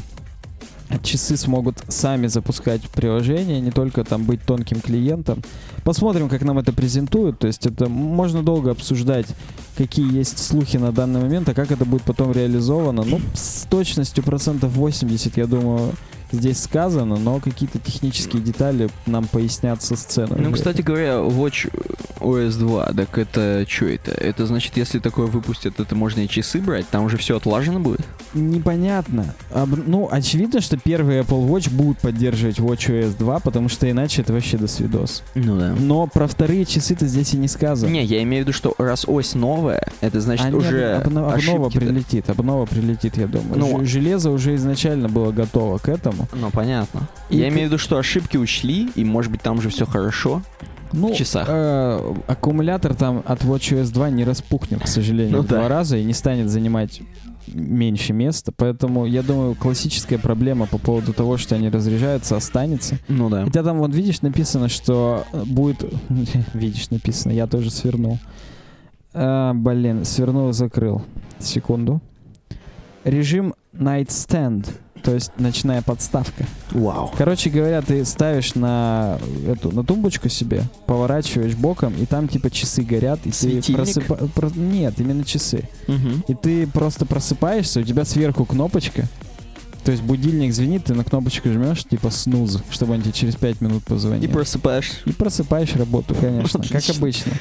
[0.98, 5.42] часы смогут сами запускать приложение, не только там быть тонким клиентом.
[5.84, 7.38] Посмотрим, как нам это презентуют.
[7.38, 9.26] То есть это можно долго обсуждать,
[9.76, 13.02] какие есть слухи на данный момент, а как это будет потом реализовано.
[13.04, 15.92] Ну, с точностью процентов 80, я думаю,
[16.32, 20.36] здесь сказано, но какие-то технические детали нам пояснят со сцены.
[20.38, 21.70] Ну, кстати говоря, Watch
[22.20, 24.10] OS 2, так это что это?
[24.12, 26.88] Это значит, если такое выпустят, это можно и часы брать?
[26.88, 28.00] Там уже все отлажено будет?
[28.34, 29.34] Непонятно.
[29.52, 34.32] Об- ну, очевидно, что первый Apple Watch будут поддерживать WatchOS 2, потому что иначе это
[34.32, 35.22] вообще до свидос.
[35.34, 35.74] Ну да.
[35.78, 37.90] Но про вторые часы-то здесь и не сказано.
[37.90, 41.32] Не, я имею в виду, что раз ось новая, это значит Они уже об- обно-
[41.32, 43.58] обнова прилетит, обнова прилетит, я думаю.
[43.58, 46.19] Ну, Ж- Железо уже изначально было готово к этому.
[46.34, 47.08] Ну, понятно.
[47.28, 49.86] И я к- имею в виду, что ошибки учли, и может быть там уже все
[49.86, 50.42] хорошо.
[50.92, 51.46] Ну, В часах.
[51.48, 55.68] э, аккумулятор там от WatchOS 2 не распухнет, к сожалению, Ну в два да.
[55.68, 57.00] раза и не станет занимать
[57.46, 58.52] меньше места.
[58.56, 62.98] Поэтому, я думаю, классическая проблема по поводу того, что они разряжаются, останется.
[63.08, 63.44] Ну да.
[63.44, 65.84] Хотя там, вот видишь, написано, что будет...
[66.54, 68.18] видишь, написано, я тоже свернул.
[69.14, 71.02] А, блин, свернул и закрыл.
[71.38, 72.00] Секунду.
[73.04, 74.68] Режим Nightstand,
[75.10, 76.46] то есть ночная подставка.
[76.70, 77.12] Вау.
[77.18, 79.18] Короче говоря, ты ставишь на
[79.48, 83.64] эту на тумбочку себе, поворачиваешь боком, и там типа часы горят, и Светильник?
[83.66, 85.68] ты просыпа- про- Нет, именно часы.
[85.88, 86.22] Мгм.
[86.28, 89.08] И ты просто просыпаешься, у тебя сверху кнопочка.
[89.84, 93.60] То есть будильник звенит, ты на кнопочку жмешь, типа снуз, чтобы он тебе через 5
[93.60, 94.30] минут И позвонил.
[94.30, 94.92] просыпаешь.
[95.06, 97.32] И просыпаешь работу, конечно, как обычно.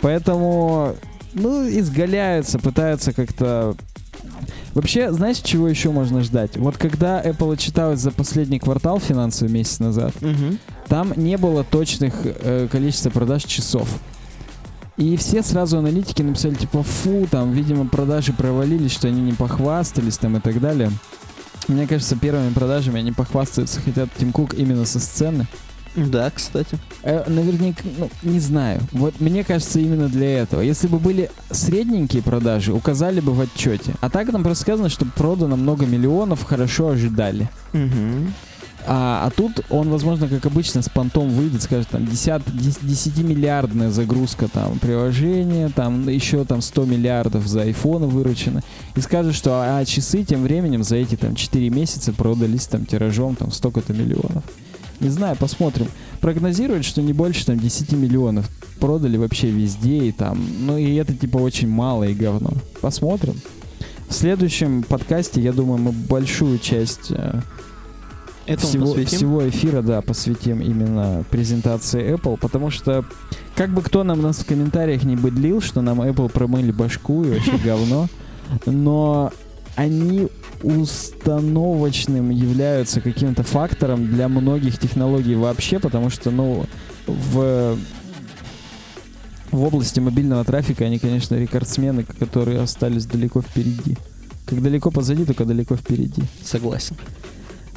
[0.00, 0.94] Поэтому,
[1.34, 3.74] ну, изгаляются, пытаются как-то...
[4.74, 6.56] Вообще, знаешь, чего еще можно ждать?
[6.56, 10.58] Вот когда Apple отчиталась за последний квартал финансовый месяц назад, Мгм.
[10.88, 13.88] там не было точных э, количества продаж часов.
[14.96, 20.16] И все сразу аналитики написали, типа, фу, там, видимо, продажи провалились, что они не похвастались
[20.16, 20.90] там и так далее.
[21.68, 25.46] Мне кажется, первыми продажами они похвастаются хотят Тим Кук именно со сцены.
[25.96, 26.78] Да, кстати.
[27.02, 28.80] Э, наверняка, ну, не знаю.
[28.92, 30.60] Вот мне кажется, именно для этого.
[30.60, 33.94] Если бы были средненькие продажи, указали бы в отчете.
[34.00, 37.48] А так там просто сказано, что продано много миллионов, хорошо ожидали.
[37.72, 38.34] Мгм.
[38.88, 42.42] А, а тут он, возможно, как обычно, с понтом выйдет, скажет, там, 10,
[42.82, 48.62] 10-миллиардная загрузка там приложения, там еще там 100 миллиардов за iPhone выручено.
[48.94, 53.34] И скажет, что а, часы тем временем за эти там 4 месяца продались там тиражом
[53.34, 54.44] там столько-то миллионов.
[55.00, 55.88] Не знаю, посмотрим.
[56.20, 58.48] Прогнозируют, что не больше там 10 миллионов
[58.80, 60.38] продали вообще везде и там.
[60.60, 62.50] Ну и это типа очень мало и говно.
[62.80, 63.34] Посмотрим.
[64.08, 67.40] В следующем подкасте, я думаю, мы большую часть э,
[68.46, 69.16] Этому всего, посвятим.
[69.16, 73.04] всего эфира, да, посвятим именно презентации Apple, потому что
[73.56, 77.30] как бы кто нам нас в комментариях не быдлил, что нам Apple промыли башку и
[77.30, 78.06] вообще говно,
[78.64, 79.32] но
[79.76, 80.28] они
[80.62, 86.66] установочным являются каким-то фактором для многих технологий вообще, потому что, ну,
[87.06, 87.76] в
[89.52, 93.96] в области мобильного трафика они, конечно, рекордсмены, которые остались далеко впереди.
[94.44, 96.22] Как далеко позади, только далеко впереди.
[96.42, 96.96] Согласен.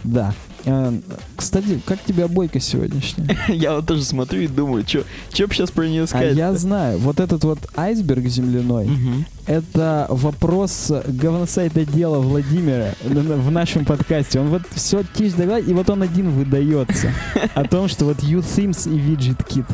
[0.04, 0.34] Да.
[0.66, 1.00] Э,
[1.36, 3.38] Кстати, как тебе обойка сегодняшняя?
[3.48, 5.04] Я вот тоже смотрю и думаю, что
[5.48, 6.36] бы сейчас про нее А сказать.
[6.36, 8.90] я знаю, вот этот вот айсберг земляной,
[9.46, 14.40] это вопрос говносайта дела Владимира в нашем подкасте.
[14.40, 17.12] Он вот все тишь да гладь, и вот он один выдается
[17.56, 19.66] о том, что вот U-Themes и Widget Kit.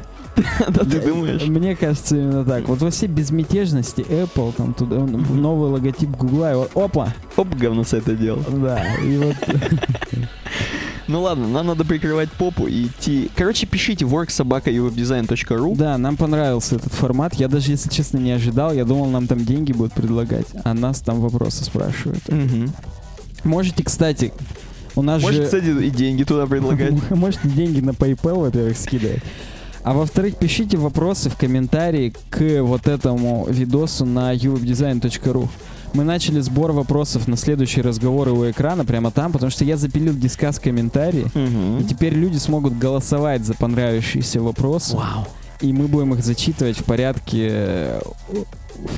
[0.70, 1.42] Да ты думаешь?
[1.48, 2.68] Мне кажется именно так.
[2.68, 7.48] Вот во всей безмятежности Apple, там туда, в новый логотип Гугла, и вот, опа, Оп,
[7.56, 8.44] говно с это дело.
[8.50, 9.36] да, и вот
[11.08, 13.30] Ну ладно, нам надо прикрывать попу и идти.
[13.36, 17.36] Короче, пишите worksobaka.uwebdesign.ru Да, нам понравился этот формат.
[17.36, 18.74] Я даже, если честно, не ожидал.
[18.74, 22.28] Я думал, нам там деньги будут предлагать, а нас там вопросы спрашивают.
[22.28, 22.74] Мгм.
[23.44, 24.34] Можете, кстати,
[24.96, 25.46] у нас Можешь, же...
[25.46, 26.94] кстати, и деньги туда предлагать.
[27.12, 29.22] Можете деньги на PayPal, во-первых, скидывать.
[29.86, 35.48] А во-вторых, пишите вопросы в комментарии к вот этому видосу на uwebdesign.ru.
[35.94, 40.14] Мы начали сбор вопросов на следующие разговоры у экрана прямо там, потому что я запилил
[40.16, 41.28] дискас комментарии.
[41.36, 41.86] И Мгм.
[41.88, 44.96] теперь люди смогут голосовать за понравившиеся вопросы.
[44.96, 45.28] Вау.
[45.62, 48.02] и мы будем их зачитывать в порядке э,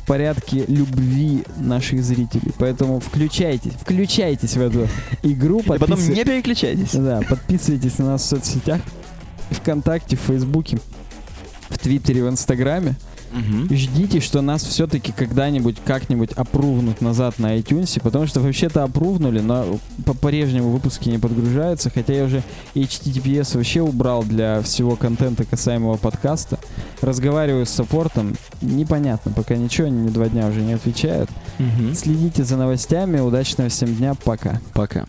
[0.00, 2.50] в порядке любви наших зрителей.
[2.58, 4.88] Поэтому включайтесь, включайтесь в эту
[5.22, 5.60] игру.
[5.60, 6.90] И потом не переключайтесь.
[6.94, 8.80] Да, подписывайтесь на нас в соцсетях,
[9.50, 10.78] ВКонтакте, в Фейсбуке,
[11.68, 12.96] в Твиттере, в Инстаграме.
[13.30, 13.68] Мгм.
[13.70, 19.78] Ждите, что нас все-таки когда-нибудь как-нибудь опрувнут назад на iTunes, потому что вообще-то опрувнули, но
[20.06, 22.42] по- по-прежнему выпуски не подгружаются, хотя я уже
[22.74, 26.58] HTTPS вообще убрал для всего контента касаемого подкаста.
[27.02, 31.28] Разговариваю с саппортом, непонятно, пока ничего, они мне два дня уже не отвечают.
[31.58, 31.94] Мгм.
[31.94, 34.60] Следите за новостями, удачного всем дня, пока.
[34.72, 35.04] Пока.